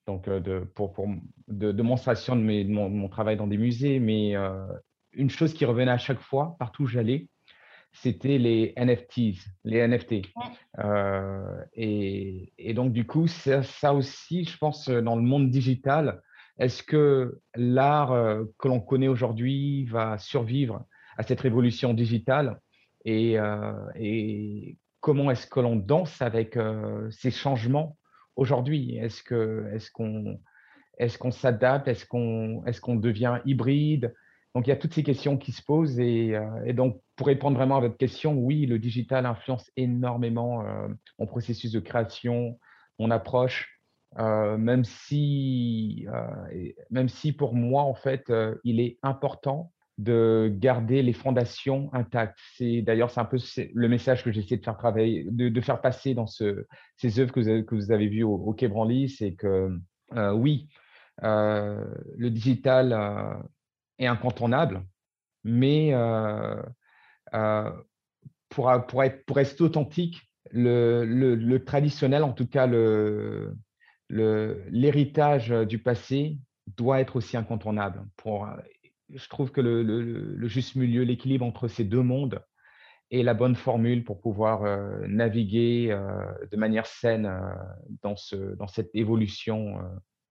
[0.06, 1.08] donc de, pour, pour
[1.48, 3.98] de, démonstration de, mon, travail dans des musées.
[3.98, 4.34] Mais
[5.12, 7.28] une chose qui revenait à chaque fois, partout où j'allais,
[8.02, 10.26] c'était les NFTs, les NFT.
[11.74, 16.22] et, et, donc, du coup, ça, ça, aussi, je pense, dans le monde digital,
[16.58, 20.86] est-ce que l'art euh, que l'on connaît aujourd'hui va survivre
[21.18, 22.60] à cette révolution digitale?
[23.04, 23.72] Et, euh,
[25.00, 27.96] comment est-ce que l'on danse avec euh, ces changements
[28.36, 28.96] aujourd'hui?
[28.96, 30.40] Est-ce qu'on est qu'on
[30.98, 31.88] est qu'on s'adapte?
[31.88, 34.14] Est-ce qu'on est qu'on devient hybride?
[34.54, 36.34] Donc il y a toutes ces questions qui se posent et,
[36.64, 40.62] et, donc pour répondre vraiment à votre question, oui, le digital influence énormément
[41.18, 42.58] mon processus de création,
[42.98, 43.76] mon approche,
[44.18, 50.52] euh, même, si, euh, même si pour moi, en fait, euh, il est important de
[50.54, 52.38] garder les fondations intactes.
[52.54, 53.38] C'est d'ailleurs c'est un peu
[53.74, 57.40] le message que j'essaie de faire travailler, de, faire passer dans ce, ces œuvres que
[57.40, 59.70] vous avez, que vous avez vues au, au Quai Branly, c'est que
[60.34, 60.68] oui,
[61.22, 63.42] le digital
[63.98, 64.82] est incontournable,
[65.44, 65.94] mais
[68.48, 73.56] pour, pour, être, pour rester authentique, le, le, le, traditionnel, en tout cas le,
[74.08, 76.38] l'héritage du passé
[76.76, 78.04] doit être aussi incontournable.
[78.16, 78.48] Pour,
[79.10, 82.44] je trouve que le, juste milieu, l'équilibre entre ces deux mondes
[83.10, 87.54] est la bonne formule pour pouvoir euh, naviguer euh, de manière saine euh,
[88.02, 89.78] dans, ce, dans cette évolution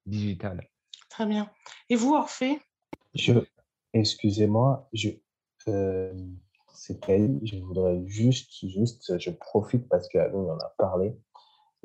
[0.06, 0.68] digitale.
[1.10, 1.50] Très bien.
[1.90, 2.60] Et vous, Orphée?
[3.14, 3.34] Je,
[3.94, 5.12] Excusez-moi, je,
[6.76, 7.00] c'est
[7.44, 11.18] je voudrais juste, juste, je profite parce qu'on en a parlé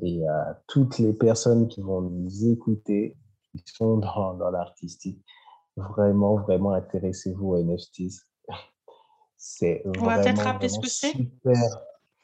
[0.02, 3.16] et à toutes les personnes qui vont nous écouter,
[3.52, 5.22] qui sont dans, dans l'artistique,
[5.76, 8.26] vraiment, vraiment intéressez-vous aux NFTs.
[9.36, 11.12] C'est On va peut-être rappeler ce que c'est?
[11.12, 11.56] Super.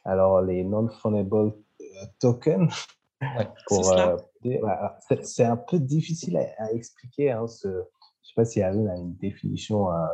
[0.04, 1.84] Alors, les non-fundable euh,
[2.20, 2.72] tokens,
[3.22, 4.16] euh,
[4.62, 7.32] bah, c'est un peu difficile à, expliquer.
[7.32, 7.82] Hein, ce, je ne
[8.22, 10.06] sais pas si Arine a une définition euh,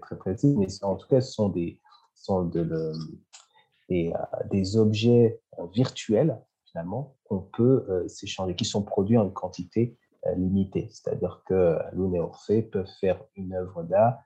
[0.00, 1.80] très, très mais en tout cas, ce sont des,
[2.14, 2.92] sont de,
[3.88, 4.12] des,
[4.50, 5.40] des, objets
[5.72, 6.38] virtuels
[6.70, 10.88] finalement, qu'on peut euh, s'échanger, qui sont produits en quantité euh, limitée.
[10.90, 14.18] C'est-à-dire que Lune et Orphée peuvent faire une œuvre d'art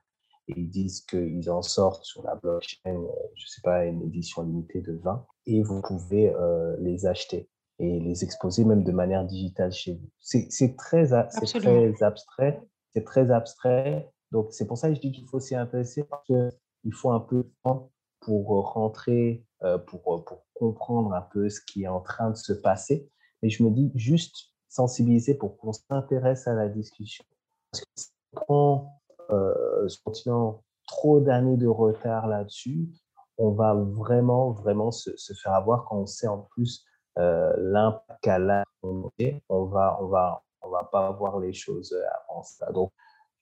[0.49, 4.01] et ils disent qu'ils en sortent sur la blockchain, euh, je ne sais pas, une
[4.03, 6.33] édition limitée de 20, et vous pouvez
[6.79, 7.49] les acheter
[7.79, 10.09] et les exposer même de manière digitale chez vous.
[10.19, 12.61] C'est très, très abstrait,
[12.93, 14.09] c'est très abstrait.
[14.33, 17.21] Donc c'est pour ça que je dis qu'il faut s'y intéresser parce qu'il faut un
[17.21, 19.45] peu de temps pour rentrer,
[19.87, 23.09] pour, pour comprendre un peu ce qui est en train de se passer.
[23.41, 27.23] Mais je me dis juste sensibiliser pour qu'on s'intéresse à la discussion.
[27.71, 28.09] Parce que si
[28.49, 28.87] on
[29.29, 32.89] euh, continent trop d'années de retard là-dessus,
[33.37, 35.11] on va vraiment, vraiment se,
[35.41, 36.85] faire avoir quand on sait en plus
[37.17, 41.95] euh, l'impact qu'à la on va, on va, on va pas voir les choses
[42.27, 42.71] avant ça.
[42.71, 42.91] Donc,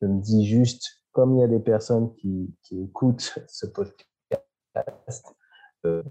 [0.01, 5.35] je me dis juste, comme il y a des personnes qui, écoutent ce podcast,
[5.85, 6.03] euh,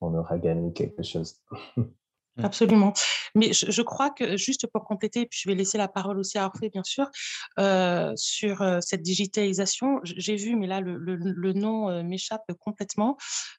[0.00, 1.40] on aura gagné quelque chose.
[2.36, 2.44] Mmh.
[2.44, 2.92] Absolument.
[3.34, 6.46] Mais je, crois que, juste pour compléter, puis je vais laisser la parole aussi à
[6.46, 7.10] Orphée, bien sûr,
[7.58, 13.16] euh, sur euh, cette digitalisation, j'ai vu, mais là, le, nom euh, m'échappe complètement,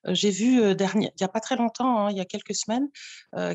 [0.08, 2.88] j'ai vu, dernier, il n'y a pas très longtemps, hein, il y a quelques semaines,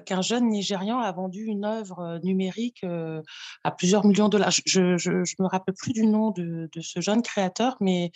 [0.04, 2.84] qu'un jeune Nigérian a vendu une œuvre numérique
[3.64, 4.50] à plusieurs millions de dollars.
[4.66, 8.12] Je ne me rappelle plus du nom de, de, ce jeune créateur, mais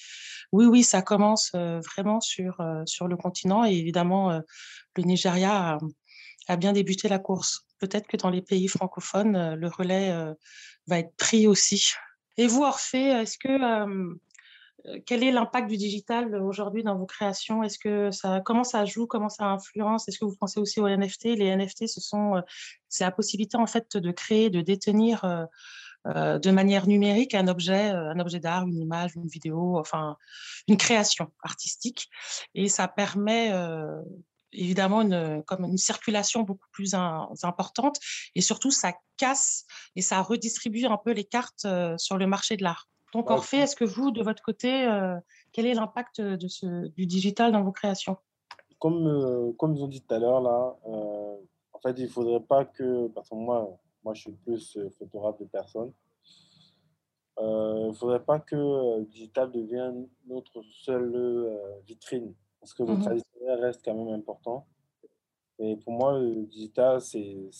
[0.53, 4.41] oui, oui, ça commence vraiment sur, sur le continent et évidemment,
[4.97, 5.79] le Nigeria a
[6.49, 7.67] a bien débuté la course.
[7.79, 10.35] Peut-être que dans les pays francophones, euh, le relais euh,
[10.87, 11.93] va être pris aussi.
[12.37, 14.15] Et vous, Orphée, est-ce que euh,
[15.07, 17.63] quel est l'impact du digital aujourd'hui dans vos créations?
[17.63, 19.07] Est-ce que ça, comment ça joue?
[19.07, 20.09] Comment ça influence?
[20.09, 22.43] Est-ce que vous pensez aussi aux NFT Les NFT, ce sont,
[22.89, 25.49] c'est la possibilité en fait de créer, de détenir
[26.07, 30.17] de manière numérique un objet, un objet d'art, une image, une vidéo, enfin
[30.67, 32.09] une création artistique,
[32.55, 33.53] et ça permet
[34.53, 37.99] évidemment une, comme une circulation beaucoup plus importante
[38.35, 42.57] et surtout ça casse et ça redistribue un peu les cartes euh, sur le marché
[42.57, 42.89] de l'art.
[43.13, 44.89] Donc, Orphée, est-ce que vous, de votre côté,
[45.53, 48.17] quel est l'impact de ce, du digital dans vos créations?
[48.79, 52.65] Comme, comme ils ont dit tout à l'heure, là, en fait, il ne faudrait pas
[52.65, 55.93] que, parce que moi, moi, je suis plus photographe de personnes,
[57.41, 61.51] il ne faudrait pas que le digital devienne notre seule
[61.89, 64.67] vitrine, parce que le mmh traditionnel reste quand même important.
[65.59, 67.51] Et pour moi, le digital, c'est une,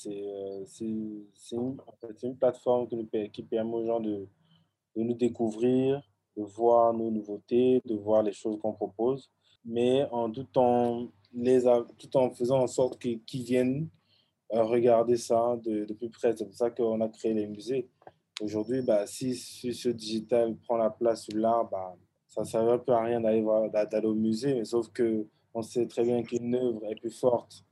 [1.87, 2.89] en fait, une, plateforme
[3.33, 4.27] qui, permet aux gens de,
[4.97, 6.03] de, nous découvrir,
[6.37, 9.31] de voir nos nouveautés, de voir les choses qu'on propose,
[9.65, 11.65] mais en tout en, les,
[11.99, 13.89] tout en faisant en sorte qu'ils viennent
[14.53, 16.35] euh, regarder ça de, de plus près.
[16.35, 17.91] C'est pour ça qu'on a créé les musées.
[18.41, 21.95] Aujourd'hui, bah, si, ce digital prend la place sur l'art, bah,
[22.31, 26.23] ça ne sert plus à rien d'aller au musée, mais sauf qu'on sait très bien
[26.23, 27.65] qu'une œuvre est plus forte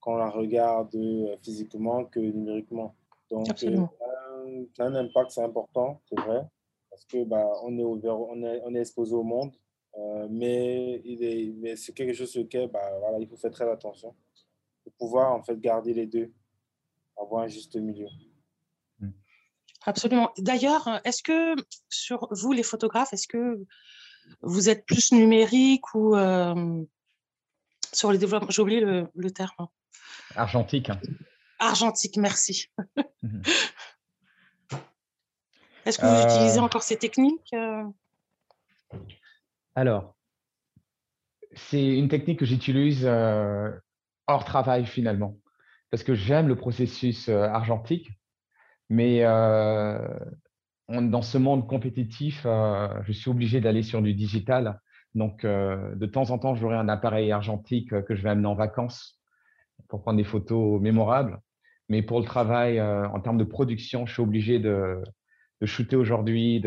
[0.00, 2.96] quand on la regarde euh, physiquement que numériquement.
[3.30, 3.86] Donc, euh,
[4.74, 6.42] ça a un impact, c'est important, c'est vrai,
[6.88, 9.52] parce que bah, on, est ouvert, on, est, on est exposé au monde,
[9.98, 13.50] euh, mais, il est, mais c'est quelque chose sur lequel bah, voilà, il faut faire
[13.50, 14.14] très attention
[14.84, 16.32] pour pouvoir en fait garder les deux,
[17.20, 18.06] avoir un juste milieu.
[19.00, 19.10] Hmm.
[19.84, 20.30] Absolument.
[20.38, 21.56] D'ailleurs, est-ce que
[21.90, 23.66] sur vous, les photographes, est-ce que
[24.42, 26.14] vous êtes plus numérique ou
[27.92, 29.68] sur le développement J'ai oublié le, le terme.
[30.34, 30.90] Argentique.
[31.58, 32.66] Argentique, merci.
[33.22, 33.42] Mhm.
[35.86, 36.62] Est-ce que vous utilisez euh.
[36.62, 37.84] encore ces techniques euh?
[39.76, 40.16] Alors,
[41.54, 43.70] c'est une technique que j'utilise euh,
[44.26, 45.38] hors travail finalement,
[45.90, 48.10] parce que j'aime le processus argentique,
[48.88, 49.22] mais
[50.88, 54.80] dans ce monde compétitif, je suis obligé d'aller sur du digital.
[55.14, 59.20] Donc, de temps en temps, j'aurai un appareil argentique que je vais amener en vacances
[59.88, 61.40] pour prendre des photos mémorables.
[61.88, 65.02] Mais pour le travail, euh, en termes de production, je suis obligé de,
[65.60, 66.60] de shooter aujourd'hui,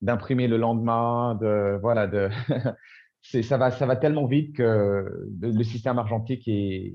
[0.00, 2.30] d'imprimer le lendemain, de voilà, de
[3.42, 6.94] ça va, ça va tellement vite que le système argentique est,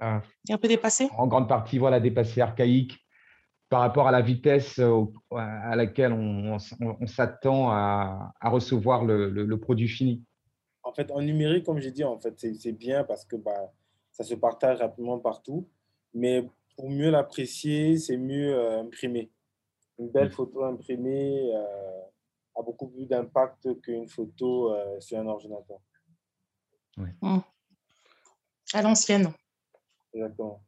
[0.00, 0.20] un
[0.60, 1.08] peu dépassé?
[1.16, 3.01] En grande partie, voilà, dépassé, archaïque
[3.72, 4.78] par rapport à la vitesse
[5.30, 10.22] à laquelle on, on, s'attend à, à, recevoir le, le, produit fini.
[10.82, 13.72] En fait, en numérique, comme j'ai dit, en fait, c'est bien parce que bah,
[14.10, 15.70] ça se partage rapidement partout.
[16.12, 16.46] Mais
[16.76, 19.30] pour mieux l'apprécier, c'est mieux euh, imprimer.
[19.98, 20.32] Une belle mm.
[20.32, 22.02] photo imprimée euh,
[22.56, 25.78] a beaucoup plus d'impact qu'une photo euh, sur un ordinateur.
[26.98, 27.08] Oui.
[27.22, 27.38] Mm.
[28.74, 29.32] À l'ancienne.
[30.12, 30.62] Exactement.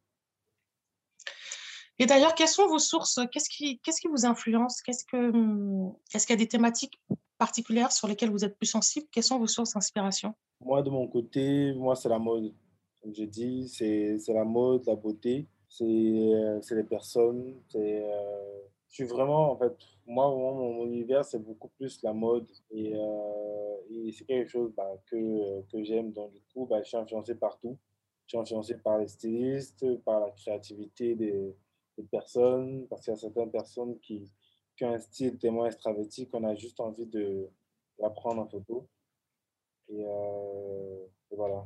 [1.98, 3.20] Et d'ailleurs, quelles sont vos sources?
[3.30, 4.82] Qu'est-ce qui, qu'est-ce qui vous influence?
[4.82, 5.32] Qu'est-ce que,
[6.12, 7.00] Est-ce qu'il y a des thématiques
[7.38, 9.06] particulières sur lesquelles vous êtes plus sensible?
[9.12, 10.34] Quelles sont vos sources d'inspiration?
[10.60, 12.52] Moi, de mon côté, moi, c'est la mode
[13.04, 17.54] comme je dis, c'est la mode, la beauté, c'est euh, les personnes.
[17.74, 19.76] Euh, je suis vraiment, en fait,
[20.06, 25.60] moi, mon, univers, c'est beaucoup plus la mode et, euh, c'est quelque chose bah, que,
[25.70, 26.12] que j'aime.
[26.12, 27.76] Donc, du coup, bah, je suis influencé partout.
[28.26, 31.54] Je suis influencé par les stylistes, par la créativité des,
[31.96, 34.30] des personnes, parce qu'il y a certaines personnes qui,
[34.76, 37.48] qui, ont un style tellement extraverti qu'on a juste envie de
[37.98, 38.88] la prendre en photo.
[39.88, 41.64] Et, et voilà.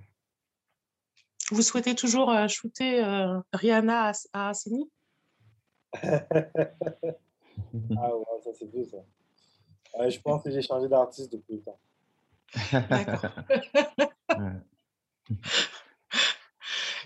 [1.50, 4.52] Vous souhaitez toujours euh, shooter euh, Rihanna à, à
[7.96, 8.98] Ah ouais, ça c'est beau ça.
[10.08, 11.78] je pense que j'ai changé d'artiste depuis le temps.
[12.90, 13.24] D'accord.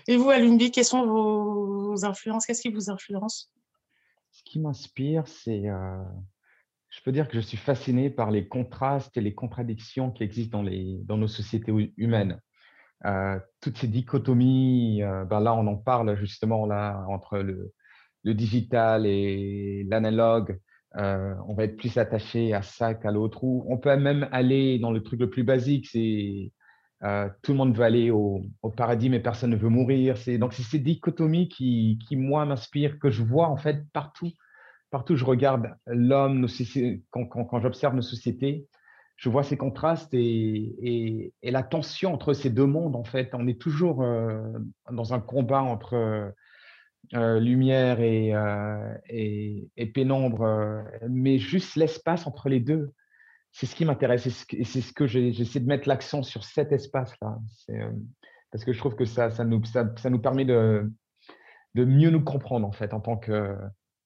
[0.07, 2.45] Et vous, Alumbi, quelles sont vos influences?
[2.45, 3.51] Qu'est-ce qui vous influence?
[4.31, 5.69] Ce qui m'inspire, c'est.
[5.69, 6.03] Euh,
[6.89, 10.57] je peux dire que je suis fasciné par les contrastes et les contradictions qui existent
[10.57, 12.39] dans, les, dans nos sociétés humaines.
[13.05, 17.73] Euh, toutes ces dichotomies, euh, ben là, on en parle justement là entre le,
[18.23, 20.59] le digital et l'analogue.
[20.95, 23.43] On va être plus attaché à ça qu'à l'autre.
[23.43, 26.51] Ou on peut même aller dans le truc le plus basique, c'est
[27.41, 28.41] tout le monde veut aller au,
[28.77, 30.17] paradis, mais personne ne veut mourir.
[30.17, 34.31] C'est donc c'est ces dichotomies qui, moi m'inspirent, que je vois en fait partout,
[34.89, 35.15] partout.
[35.15, 36.47] Je regarde l'homme,
[37.11, 38.67] quand, j'observe nos sociétés,
[39.17, 43.31] je vois ces contrastes et, la tension entre ces deux mondes, en fait.
[43.33, 44.41] On est toujours euh,
[44.89, 46.33] dans un combat entre
[47.15, 52.93] euh, lumière euh, et, pénombre, mais juste l'espace entre les deux.
[53.53, 57.37] C'est ce qui m'intéresse et c'est ce que j'essaie de mettre l'accent sur cet espace-là.
[58.51, 60.91] parce que je trouve que ça, ça, nous, ça, ça nous permet de,
[61.75, 63.15] de mieux nous comprendre, en fait, en tant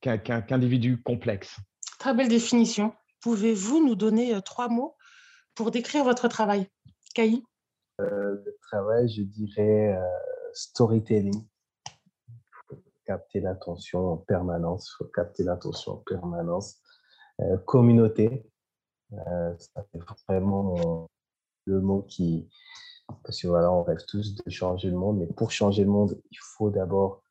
[0.02, 1.58] qu'individu complexe.
[1.98, 2.94] Très belle définition.
[3.22, 4.98] Pouvez-vous nous donner trois mots
[5.56, 6.68] pour décrire votre travail?
[7.16, 7.42] Caï
[8.02, 10.04] euh, Le travail, je dirais euh,
[10.54, 11.48] storytelling.
[12.68, 16.82] Faut capter l'attention en permanence, faut capter l'attention en permanence.
[17.66, 18.46] communauté.
[19.12, 21.08] Ça fait vraiment
[21.66, 22.50] le mot qui,
[23.24, 26.20] parce que voilà, on rêve tous de changer le monde, mais pour changer le monde,
[26.32, 27.24] il faut d'abord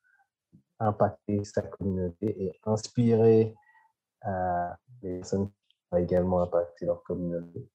[0.79, 3.55] impacter sa communauté et inspirer
[4.27, 4.68] euh,
[5.03, 5.55] les personnes qui
[5.91, 7.68] vont également impacter leur communauté.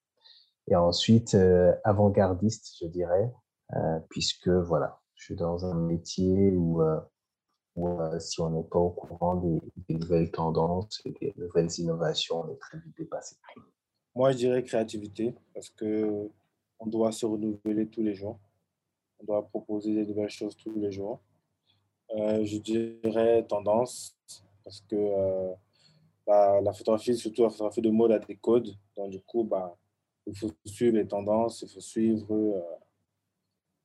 [0.68, 3.34] Et ensuite, euh, avant-gardiste, je dirais,
[3.76, 6.82] euh, puisque voilà, je suis dans un métier où,
[8.20, 12.58] si on n'est pas au courant des, des, nouvelles tendances des nouvelles innovations, on est
[12.58, 13.38] très vite dépassé.
[14.14, 16.30] Moi, je dirais créativité, parce que
[16.80, 18.39] on doit se renouveler tous les jours.
[19.20, 21.20] On doit proposer des nouvelles choses tous les jours.
[22.16, 24.18] Euh, je dirais tendance,
[24.64, 25.53] parce que euh,
[26.28, 28.76] bah, la photographie, surtout la photographie de mode, a des codes.
[28.97, 29.78] Donc, du coup, bah,
[30.28, 32.34] il faut suivre les tendances, il faut suivre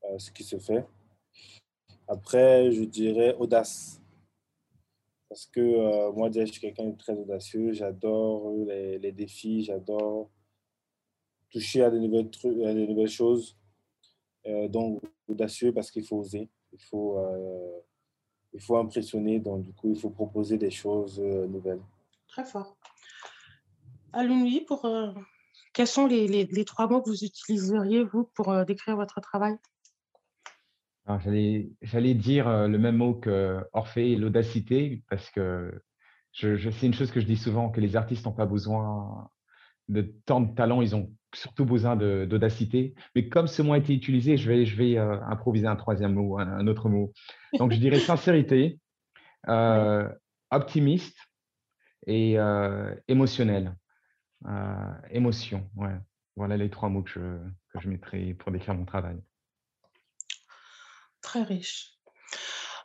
[0.05, 0.85] euh, ce qui se fait.
[2.09, 4.01] Après, je dirais audace.
[5.29, 7.73] Parce que moi, déjà, je suis quelqu'un de très audacieux.
[7.73, 10.31] J'adore les, les, défis, j'adore
[11.51, 13.57] toucher à des nouvelles, choses.
[14.47, 19.99] Euh, donc, audacieux parce qu'il faut oser, il faut, euh, impressionner, donc du coup, il
[19.99, 21.83] faut proposer des choses euh, nouvelles.
[22.29, 22.77] Très fort.
[24.67, 24.89] Pour,
[25.75, 29.57] quels sont les, trois mots que vous utiliseriez, vous, pour décrire votre travail?
[31.09, 35.73] J'allais dire le même mot que Orphée, l'audacité, parce que
[36.33, 39.29] je, je c'est une chose que je dis souvent, que les artistes n'ont pas besoin
[39.89, 42.95] de tant de talent, ils ont surtout besoin d'audacité.
[43.15, 46.15] Mais comme ce mot a été utilisé, je vais, je vais euh, improviser un troisième
[46.15, 47.13] mot, un, autre mot.
[47.59, 48.81] Donc, je dirais sincérité,
[49.49, 50.09] euh,
[50.51, 51.19] optimiste
[52.07, 53.77] et euh, émotionnel.
[55.11, 55.97] émotion, ouais.
[56.37, 57.39] Voilà les trois mots que je,
[57.73, 59.17] que je mettrai pour décrire mon travail.
[61.27, 61.91] Très riche.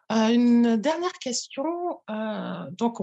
[0.10, 2.02] une dernière question.
[2.72, 3.00] donc,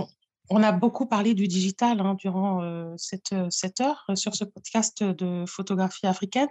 [0.51, 4.35] on, a beaucoup parlé du digital hein, durant euh, cette, euh, cette, heure euh, sur
[4.35, 6.49] ce podcast de photographie africaine.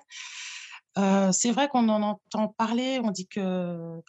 [0.95, 4.01] c'est vrai qu'on en entend parler, on dit que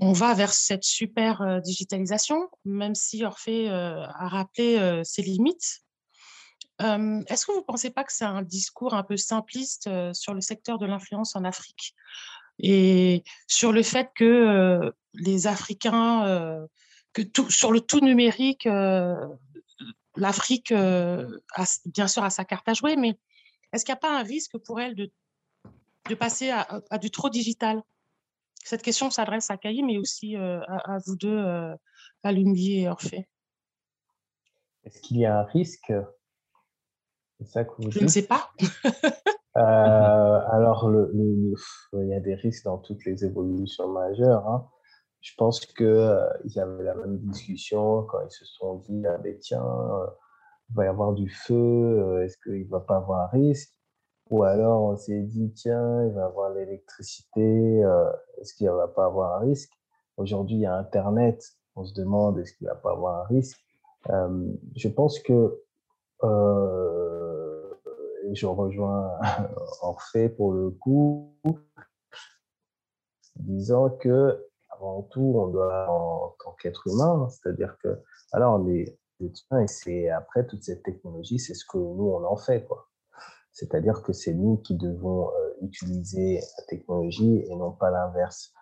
[0.00, 5.82] on va vers cette super digitalisation, même si Orphée a rappelé ses limites.
[6.80, 10.40] Est-ce que vous ne pensez pas que c'est un discours un peu simpliste sur le
[10.40, 11.94] secteur de l'influence en Afrique?
[12.58, 16.66] Et sur le fait que les Africains
[17.14, 19.14] que tout, sur le tout numérique, euh,
[20.16, 23.18] l'Afrique, bien sûr, a sa carte à jouer, mais
[23.72, 25.10] est-ce qu'il n'y a pas un risque pour elle de,
[26.08, 27.82] de passer à, du trop digital?
[28.64, 33.28] Cette question s'adresse à Caïm, mais aussi à, vous deux, à Lumbi et Orphée.
[34.84, 35.92] Est-ce qu'il y a un risque
[37.46, 38.50] ça que vous Je ne sais pas.
[39.54, 44.46] alors, le, il y a des risques dans toutes les évolutions majeures.
[44.48, 44.68] Hein
[45.24, 49.34] je pense qu'ils euh, avaient la même discussion quand ils se sont dit ah, ben,
[49.38, 50.06] tiens, euh,
[50.68, 53.72] il va y avoir du feu, euh, est-ce qu'il ne va pas avoir un risque?
[54.28, 57.82] Ou alors on s'est dit tiens, il va y avoir l'électricité,
[58.38, 59.72] est-ce qu'il ne va pas avoir un risque?
[60.18, 61.42] Aujourd'hui, il y a Internet,
[61.74, 63.58] on se demande est-ce qu'il ne va pas avoir un risque?
[64.08, 65.62] Je pense que,
[68.32, 69.10] je rejoins
[69.82, 71.34] Orphée pour le coup,
[73.36, 78.00] disant que avant tout, on doit, en tant qu'être humain, c'est-à-dire que,
[78.32, 82.36] alors, les humains, et c'est après toute cette technologie, c'est ce que nous, on en
[82.36, 82.88] fait, quoi.
[83.52, 88.52] C'est-à-dire que c'est nous qui devons euh, utiliser la technologie et non pas l'inverse.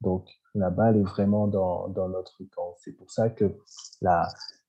[0.00, 2.74] Donc, la balle est vraiment dans, dans notre camp.
[2.80, 3.56] C'est pour ça que
[4.00, 4.26] la,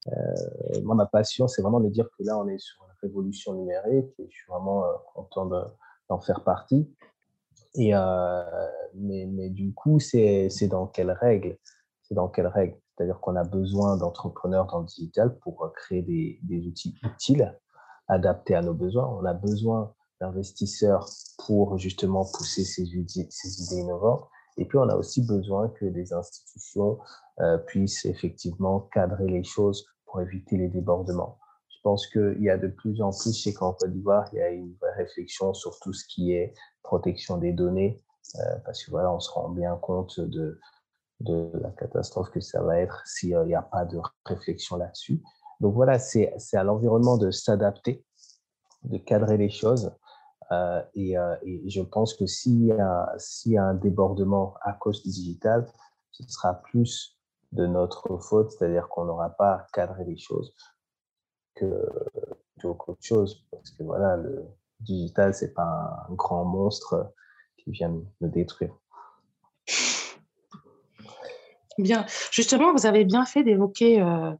[0.07, 4.27] euh, ma passion, c'est vraiment de dire que là, on est sur révolution numérique et
[4.29, 5.49] je suis vraiment euh, content
[6.09, 6.93] d'en faire partie.
[7.75, 8.43] Et, euh,
[8.95, 11.57] mais, du coup, c'est dans quelles règles?
[12.03, 12.77] C'est dans quelles règles?
[12.97, 17.57] C'est-à-dire qu'on a besoin d'entrepreneurs dans le digital pour euh, créer des, outils utiles,
[18.07, 19.07] adaptés à nos besoins.
[19.07, 21.07] On a besoin d'investisseurs
[21.45, 23.27] pour justement pousser ces, idées
[23.71, 24.27] innovantes.
[24.57, 26.99] Et puis, on a aussi besoin que des institutions
[27.65, 31.39] puissent effectivement cadrer les choses pour éviter les débordements.
[31.81, 34.49] Je pense qu'il y a de plus en plus chez Côte d'Ivoire, il y a
[34.49, 36.53] une vraie réflexion sur tout ce qui est
[36.83, 38.03] protection des données,
[38.35, 40.59] euh, parce que voilà, on se rend bien compte de,
[41.21, 45.23] la catastrophe que ça va être s'il n'y a pas de réflexion là-dessus.
[45.59, 48.05] Donc voilà, c'est à l'environnement de s'adapter,
[48.83, 49.91] de cadrer les choses.
[50.51, 53.15] Euh, et, euh, et, je pense que s'il y, a,
[53.45, 55.65] y a un débordement à cause du digital,
[56.11, 57.17] ce sera plus
[57.53, 60.53] de notre faute, c'est-à-dire qu'on n'aura pas cadré les choses
[61.61, 63.45] que qu'autre chose.
[63.51, 64.45] Parce que voilà, le,
[64.81, 67.13] digital, c'est pas un grand monstre
[67.57, 68.75] qui vient me détruire.
[71.77, 72.05] Bien.
[72.31, 74.31] Justement, vous avez bien fait d'évoquer euh,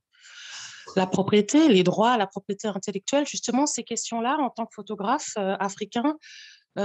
[0.95, 3.25] la propriété, les droits à la propriété intellectuelle.
[3.25, 6.17] Justement, ces questions-là, en tant que photographe africain,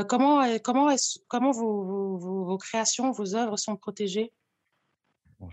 [0.09, 0.95] comment, comment,
[1.28, 4.32] comment vos, vos, créations, vos œuvres sont protégées?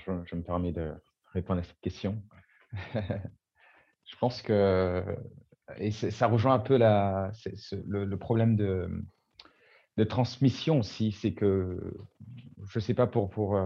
[0.06, 0.94] Je, me permets de
[1.34, 2.22] répondre à cette question.
[4.14, 5.04] je pense que,
[5.78, 7.32] et ça rejoint un peu la,
[7.88, 8.88] le, problème de,
[9.98, 11.96] de transmission aussi, c'est que,
[12.70, 13.60] je ne sais pas pour, pour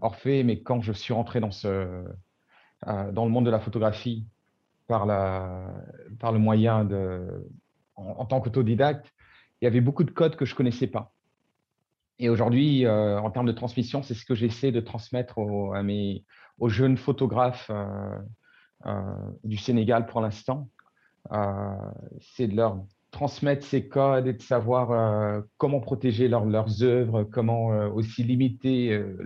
[0.00, 2.04] Orphée, mais quand je suis rentré dans, ce,
[2.86, 4.26] euh, dans le monde de la photographie
[4.86, 5.72] par, la,
[6.18, 7.48] par le moyen de,
[7.96, 9.12] en, tant qu'autodidacte,
[9.60, 11.12] il y avait beaucoup de codes que je ne connaissais pas.
[12.18, 15.82] Et aujourd'hui, euh, en termes de transmission, c'est ce que j'essaie de transmettre aux, à
[15.82, 16.24] mes,
[16.58, 18.18] aux jeunes photographes euh,
[19.44, 20.68] du Sénégal pour l'instant.
[22.20, 27.72] c'est de leur transmettre ces codes et de savoir euh, comment protéger leurs œuvres, comment
[27.72, 29.16] euh, aussi limiter euh,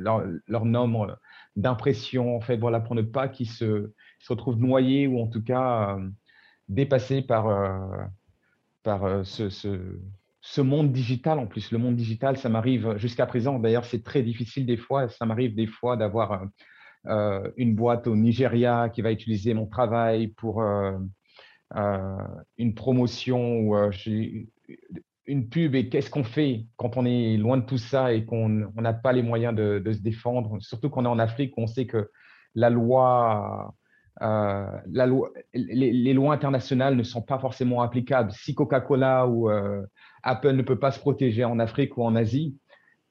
[0.46, 1.18] leur, nombre
[1.56, 3.90] d'impressions, en fait, voilà, pour ne pas qu'ils se,
[4.28, 5.98] retrouvent noyés ou en tout cas
[6.68, 7.46] dépassés par,
[9.24, 11.38] ce, monde digital.
[11.38, 15.08] En plus, le monde digital, ça m'arrive jusqu'à présent, d'ailleurs, c'est très difficile des fois,
[15.08, 16.44] ça m'arrive des fois d'avoir
[17.04, 20.62] une boîte au Nigeria qui va utiliser mon travail pour
[21.76, 22.16] euh,
[22.56, 23.90] une promotion ou euh,
[25.26, 28.48] une pub et qu'est-ce qu'on fait quand on est loin de tout ça et qu'on
[28.48, 32.08] n'a pas les moyens de, se défendre, surtout qu'on est en Afrique, on sait que
[32.56, 33.68] euh,
[35.52, 38.32] les, lois internationales ne sont pas forcément applicables.
[38.32, 39.50] Si Coca-Cola ou
[40.22, 42.56] Apple ne peut pas se protéger en Afrique ou en Asie,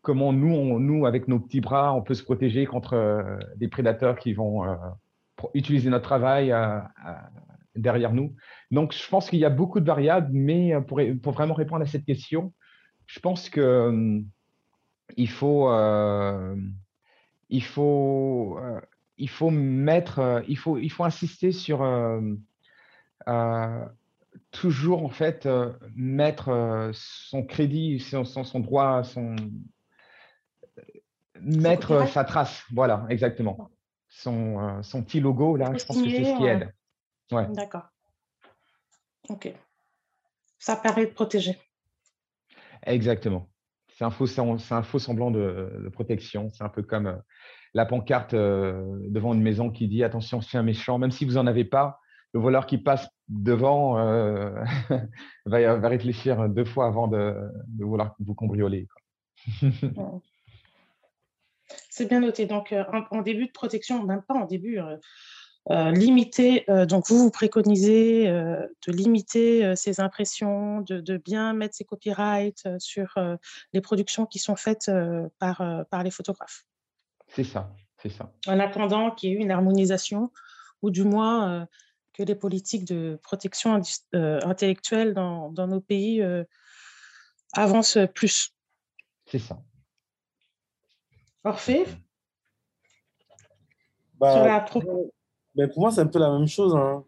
[0.01, 4.33] comment nous, nous, avec nos petits bras, on peut se protéger contre des prédateurs qui
[4.33, 4.63] vont
[5.53, 6.53] utiliser notre travail
[7.77, 8.35] derrière nous.
[8.71, 11.85] Donc, je pense qu'il y a beaucoup de variables, mais euh, pour, vraiment répondre à
[11.85, 12.53] cette question,
[13.05, 14.21] je pense que euh,
[15.15, 16.55] il faut, euh,
[17.49, 18.59] il faut,
[19.17, 21.79] il faut mettre, il faut, il faut insister sur
[24.51, 25.47] toujours en fait
[25.95, 29.37] mettre son crédit, son, son, droit, son
[31.41, 32.63] mettre sa trace.
[32.73, 33.69] Voilà, exactement.
[34.09, 36.73] Son, son petit logo là, je pense que c'est ce qui aide.
[37.31, 37.87] D'accord.
[39.29, 39.53] Ok.
[40.59, 41.57] Ça permet de protéger.
[42.85, 43.49] Exactement.
[43.89, 46.49] C'est un, faux, un faux semblant de, protection.
[46.53, 47.15] C'est un peu comme euh,
[47.73, 51.33] la pancarte euh, devant une maison qui dit attention, c'est un méchant, même si vous
[51.33, 51.99] n'en avez pas,
[52.33, 54.51] le voleur qui passe devant euh,
[55.45, 57.35] va, réfléchir deux fois avant de,
[57.79, 58.87] vouloir vous cambrioler.
[61.89, 62.45] C'est bien noté.
[62.45, 62.73] Donc,
[63.11, 64.79] en, début de protection, même pas en début,
[65.69, 71.75] euh, limiter, euh, donc vous vous préconisez euh, de limiter ces impressions, de, bien mettre
[71.75, 73.15] ces copyrights sur
[73.73, 74.89] les productions qui sont faites
[75.39, 76.63] par, par les photographes.
[77.27, 78.31] C'est ça, c'est ça.
[78.47, 80.31] En attendant qu'il y ait une harmonisation,
[80.81, 81.67] ou du moins
[82.13, 83.81] que les politiques de protection
[84.13, 86.23] intellectuelle dans, dans, nos pays
[87.53, 88.53] avancent plus.
[89.25, 89.59] C'est ça.
[91.47, 91.85] Parfait.
[94.19, 94.65] Bah, sur la
[95.55, 96.75] mais pour moi, c'est un peu la même chose.
[96.75, 97.05] Hein.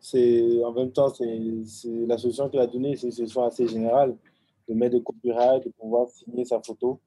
[0.63, 1.27] En même temps, c'est
[2.07, 4.15] la solution qu'il a donnée, c'est une solution assez générale
[4.69, 7.01] de mettre des copyrights, de pouvoir signer sa photo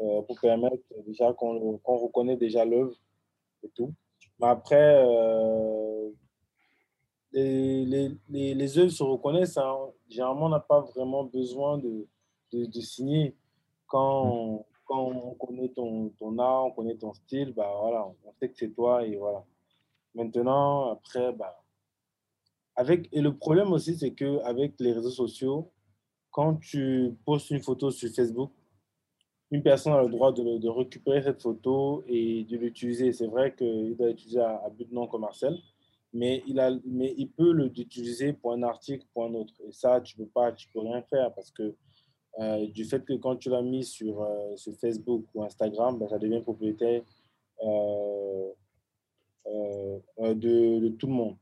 [0.00, 0.76] euh, pour permettre
[1.08, 2.94] déjà qu'on reconnaît déjà l'œuvre
[3.64, 3.92] et tout.
[4.38, 6.08] Mais après, euh,
[7.32, 9.58] les, les, les, œuvres se reconnaissent.
[9.58, 9.76] Hein.
[10.08, 12.06] Généralement, on n'a pas vraiment besoin de,
[12.52, 13.34] de, signer.
[13.88, 18.48] Quand, quand on connaît ton, ton art, on connaît ton style, bah voilà, on sait
[18.48, 19.44] que c'est toi et voilà.
[20.16, 21.62] Maintenant, après, bah,
[22.74, 25.70] avec, et le problème aussi, c'est qu'avec les réseaux sociaux,
[26.32, 28.50] quand tu postes une photo sur Facebook,
[29.52, 33.12] une personne a le droit de, de récupérer cette photo et de l'utiliser.
[33.12, 35.56] C'est vrai qu'il doit l'utiliser à, but non commercial,
[36.12, 39.54] mais il, a, mais il peut l'utiliser pour un article, pour un autre.
[39.68, 41.76] Et ça, tu ne peux, pas, tu peux rien faire parce que
[42.40, 46.06] euh, du fait que quand tu l'as mis sur, euh, sur Facebook ou Instagram, bah,
[46.08, 47.02] ça devient propriétaire
[47.62, 48.48] euh,
[50.18, 51.36] de, de, tout le monde.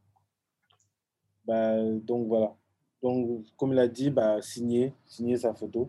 [1.46, 2.52] Bah, donc voilà.
[3.00, 5.88] Donc, comme il a dit, bah, signer, signer sa photo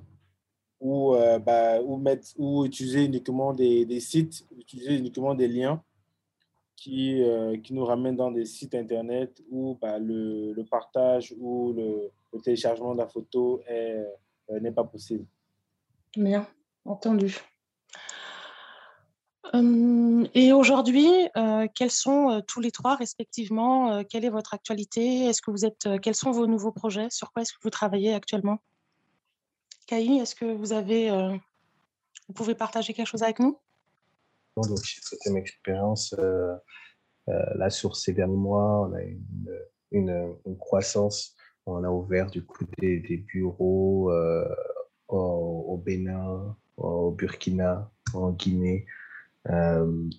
[0.79, 5.81] ou, bah, ou, mettre, ou utiliser uniquement des, des, sites, utiliser uniquement des liens
[6.75, 7.23] qui,
[7.63, 12.11] qui nous ramènent dans des sites internet où bah, le, le, partage ou le,
[12.43, 13.59] téléchargement de la photo
[14.49, 15.25] n'est pas possible.
[16.15, 16.47] Bien,
[16.85, 17.37] entendu
[19.53, 21.09] et aujourd'hui,
[21.75, 25.25] quels sont tous les trois respectivement Quelle est votre actualité?
[25.25, 27.07] Est-ce que vous êtes Quels sont vos nouveaux projets?
[27.09, 28.59] Sur quoi est-ce que vous travaillez actuellement?
[29.87, 31.09] Kai, est-ce que vous avez
[32.27, 33.57] Vous pouvez partager quelque chose avec nous?
[34.57, 36.13] Donc, j'ai traité mon expérience
[37.27, 41.35] là, sur ces derniers mois, on a une, une, croissance.
[41.69, 44.11] On a ouvert du coup des, bureaux
[45.07, 48.85] au, Bénin, au Burkina, en Guinée,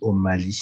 [0.01, 0.61] au Mali.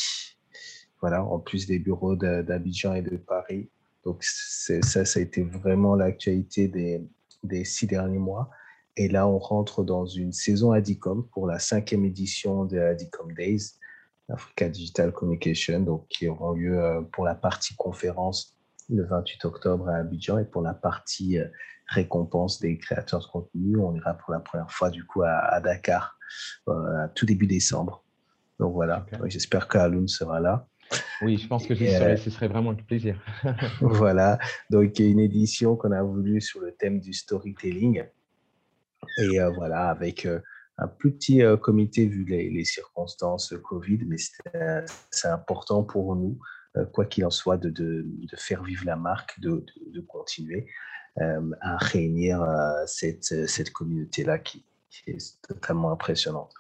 [1.01, 3.69] Voilà, en plus des bureaux d'Abidjan et de Paris.
[4.05, 7.03] Donc, ça, ça a été vraiment l'actualité des,
[7.43, 8.51] des six derniers mois.
[8.97, 13.75] Et là, on rentre dans une saison Adicom pour la cinquième édition de Adicom Days,
[14.29, 18.58] Africa Digital Communication, donc qui auront lieu euh, pour la partie conférence
[18.89, 21.47] le 28 octobre à Abidjan et pour la partie euh,
[21.89, 26.19] récompense des créateurs de contenu, on ira pour la première fois du coup à, Dakar
[26.69, 28.05] euh, à tout début décembre.
[28.59, 30.67] Donc voilà, j'espère qu'Aloun sera là.
[31.23, 33.21] Oui, je pense que ce serait vraiment un plaisir.
[33.81, 34.39] voilà,
[34.71, 38.05] donc une édition qu'on a voulu sur le thème du storytelling.
[39.19, 40.41] Et euh, voilà, avec euh,
[40.77, 44.17] un plus petit euh, comité vu les, circonstances Covid, mais
[45.11, 46.39] c'est important pour nous,
[46.93, 50.67] quoi qu'il en soit, de, de, de, faire vivre la marque, de, de continuer
[51.61, 52.47] à réunir
[52.87, 56.53] cette, cette communauté-là qui, qui, est totalement impressionnante.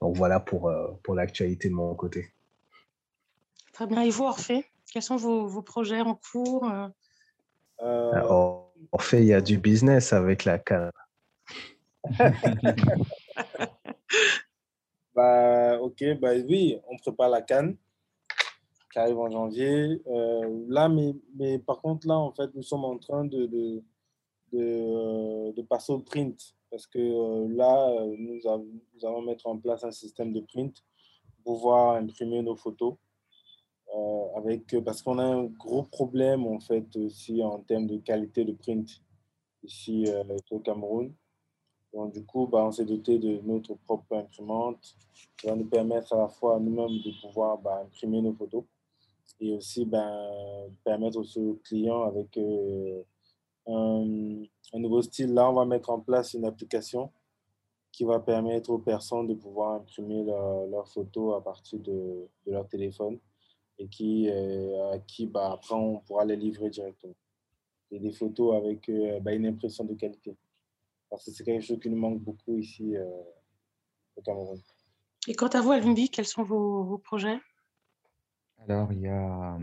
[0.00, 0.72] Donc voilà pour,
[1.02, 2.32] pour l'actualité de mon côté.
[3.72, 4.02] Très bien.
[4.02, 6.70] Et vous, Orphée, quels sont vos, vos projets en cours
[7.82, 8.20] euh...
[8.92, 10.92] Orphée, il y a du business avec la canne.
[15.14, 17.76] bah, ok, bah oui, on prépare la canne
[18.94, 20.00] qui arrive en janvier.
[20.06, 23.82] Euh, là, mais, mais par contre, là, en fait, nous sommes en train de, de,
[24.52, 28.40] de, de passer au print parce que euh, là, nous,
[29.02, 30.76] allons mettre en place un système de print
[31.42, 32.94] pour pouvoir imprimer nos photos.
[33.96, 38.44] Euh, avec, parce qu'on a un gros problème en fait aussi en termes de qualité
[38.44, 38.88] de print
[39.64, 40.06] ici
[40.52, 41.12] au Cameroun.
[41.92, 44.96] Donc, du coup, bah, on s'est doté de notre propre imprimante
[45.36, 48.64] qui va nous permettre à la fois nous-mêmes de pouvoir bah, imprimer nos photos
[49.40, 50.10] et aussi bah,
[50.84, 53.02] permettre aux clients avec euh,
[53.66, 55.34] un, nouveau style.
[55.34, 57.10] Là, on va mettre en place une application
[57.92, 62.68] qui va permettre aux personnes de pouvoir imprimer leurs photos à partir de, de, leur
[62.68, 63.18] téléphone
[63.78, 67.14] et qui, euh, qui bah, après, on pourra les livrer directement.
[67.90, 70.36] Et des photos avec euh, bah, une impression de qualité
[71.14, 73.04] parce que c'est quelque chose qui nous manque beaucoup ici euh,
[74.16, 74.60] au Cameroun.
[75.28, 77.38] Et quant à vous, Alumbi, quels sont vos, projets?
[78.68, 79.58] Alors, il y a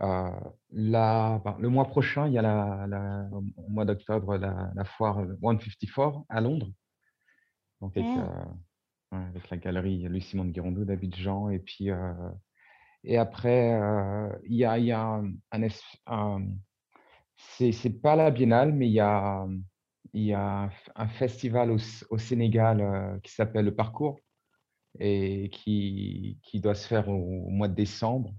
[0.00, 0.30] euh,
[0.70, 6.40] ben, le mois prochain, il y a la, au mois d'octobre la, foire 154 à
[6.40, 6.70] Londres,
[7.80, 8.20] donc avec, mmh.
[9.14, 11.50] euh, avec la galerie Lucie Monguirondo d'Abidjan.
[11.50, 11.88] Et puis,
[13.04, 13.78] et après,
[14.44, 15.32] il y a, il y a un,
[16.06, 16.46] un
[17.36, 19.46] c'est pas la biennale, mais il y a
[20.12, 24.20] il y a un festival au, Sénégal euh, qui s'appelle Le Parcours
[24.98, 28.32] et qui, qui doit se faire au, mois de décembre.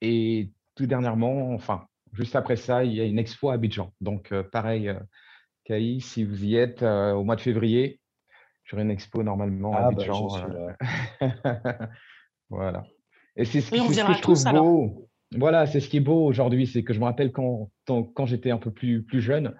[0.00, 3.92] Et tout dernièrement, enfin, juste après ça, il y a une expo à Abidjan.
[4.00, 8.00] Donc, euh, pareil, euh, si vous y êtes euh, au mois de février,
[8.64, 10.28] j'aurai une expo normalement à ah, bah, Abidjan.
[12.50, 12.84] voilà.
[13.36, 15.08] Et c'est ce, ce, que je trouve beau.
[15.36, 18.50] Voilà, c'est ce qui est beau aujourd'hui, c'est que je me rappelle quand, quand j'étais
[18.50, 19.54] un peu plus, plus jeune,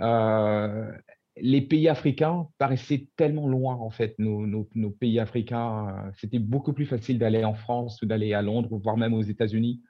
[0.00, 0.90] euh,
[1.36, 5.88] les pays africains paraissaient tellement loin, en fait, nos, pays africains.
[5.88, 9.22] Euh, c'était beaucoup plus facile d'aller en France ou d'aller à Londres, voire même aux
[9.22, 9.82] États-Unis,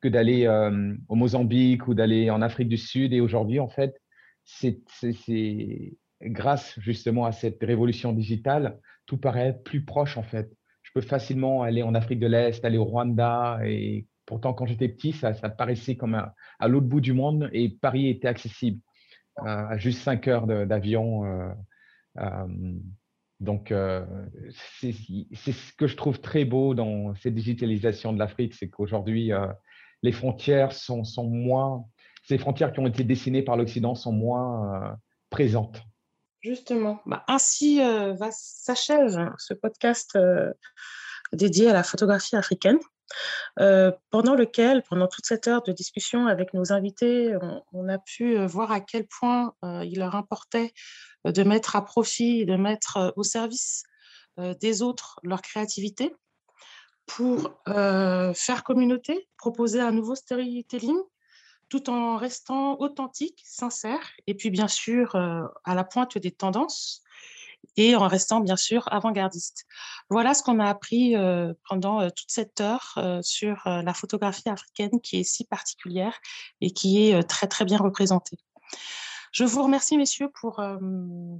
[0.00, 3.12] que d'aller euh, au Mozambique ou d'aller en Afrique du Sud.
[3.12, 4.00] Et aujourd'hui, en fait,
[4.44, 4.82] c'est
[6.20, 10.50] grâce justement à cette révolution digitale, tout paraît plus proche, en fait.
[10.82, 13.60] Je peux facilement aller en Afrique de l'Est, aller au Rwanda.
[13.64, 16.14] Et pourtant, quand j'étais petit, ça paraissait comme
[16.58, 18.80] à l'autre bout du monde et Paris était accessible
[19.36, 21.24] à juste 5 heures d'avion.
[21.24, 21.52] Euh,
[22.18, 22.46] euh,
[23.40, 24.04] donc, euh,
[24.80, 29.32] c'est ce que je trouve très beau dans cette digitalisation de l'Afrique, c'est qu'aujourd'hui,
[30.02, 31.84] les frontières sont, moins,
[32.24, 34.96] ces frontières qui ont été dessinées par l'Occident sont moins
[35.30, 35.82] présentes.
[36.40, 40.16] Justement, bah, ainsi va s'achève ce podcast
[41.32, 42.78] dédié à la photographie africaine.
[43.58, 47.36] Euh, pendant lequel, pendant toute cette heure de discussion avec nos invités,
[47.72, 50.72] on, a pu voir à quel point euh, il leur importait
[51.24, 53.84] de mettre à profit, de mettre au service
[54.38, 56.14] des autres leur créativité
[57.06, 60.98] pour faire communauté, proposer un nouveau storytelling
[61.68, 67.01] tout en restant authentique, sincère, et puis bien sûr à la pointe des tendances
[67.76, 69.64] et en restant bien sûr avant-gardiste.
[70.10, 74.48] Voilà ce qu'on a appris euh, pendant euh, toute cette heure euh, sur la photographie
[74.48, 76.18] africaine qui est si particulière
[76.60, 78.36] et qui est très très bien représentée.
[79.32, 80.62] Je vous remercie messieurs pour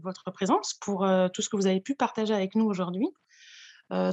[0.02, 3.08] votre présence, pour tout ce que vous avez pu partager avec nous aujourd'hui,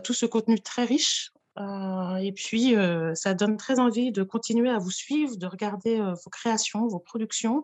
[0.03, 4.69] tout ce contenu très riche Euh, et puis, euh, ça donne très envie de continuer
[4.69, 7.63] à vous suivre, de regarder vos créations, vos productions,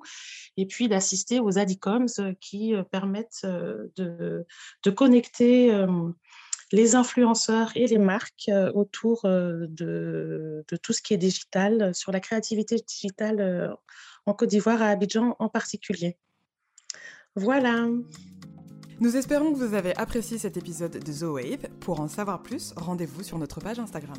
[0.58, 4.46] et puis d'assister aux ADICOMS qui permettent de,
[4.96, 5.86] connecter
[6.72, 12.76] les influenceurs et les marques autour de, tout ce qui est digital, sur la créativité
[12.76, 13.76] digitale
[14.26, 16.18] en Côte d'Ivoire, à Abidjan en particulier.
[17.36, 17.88] Voilà.
[19.02, 21.70] Nous espérons que vous avez apprécié cet épisode de The Wave.
[21.82, 24.16] Pour en savoir plus, rendez-vous sur notre page Instagram.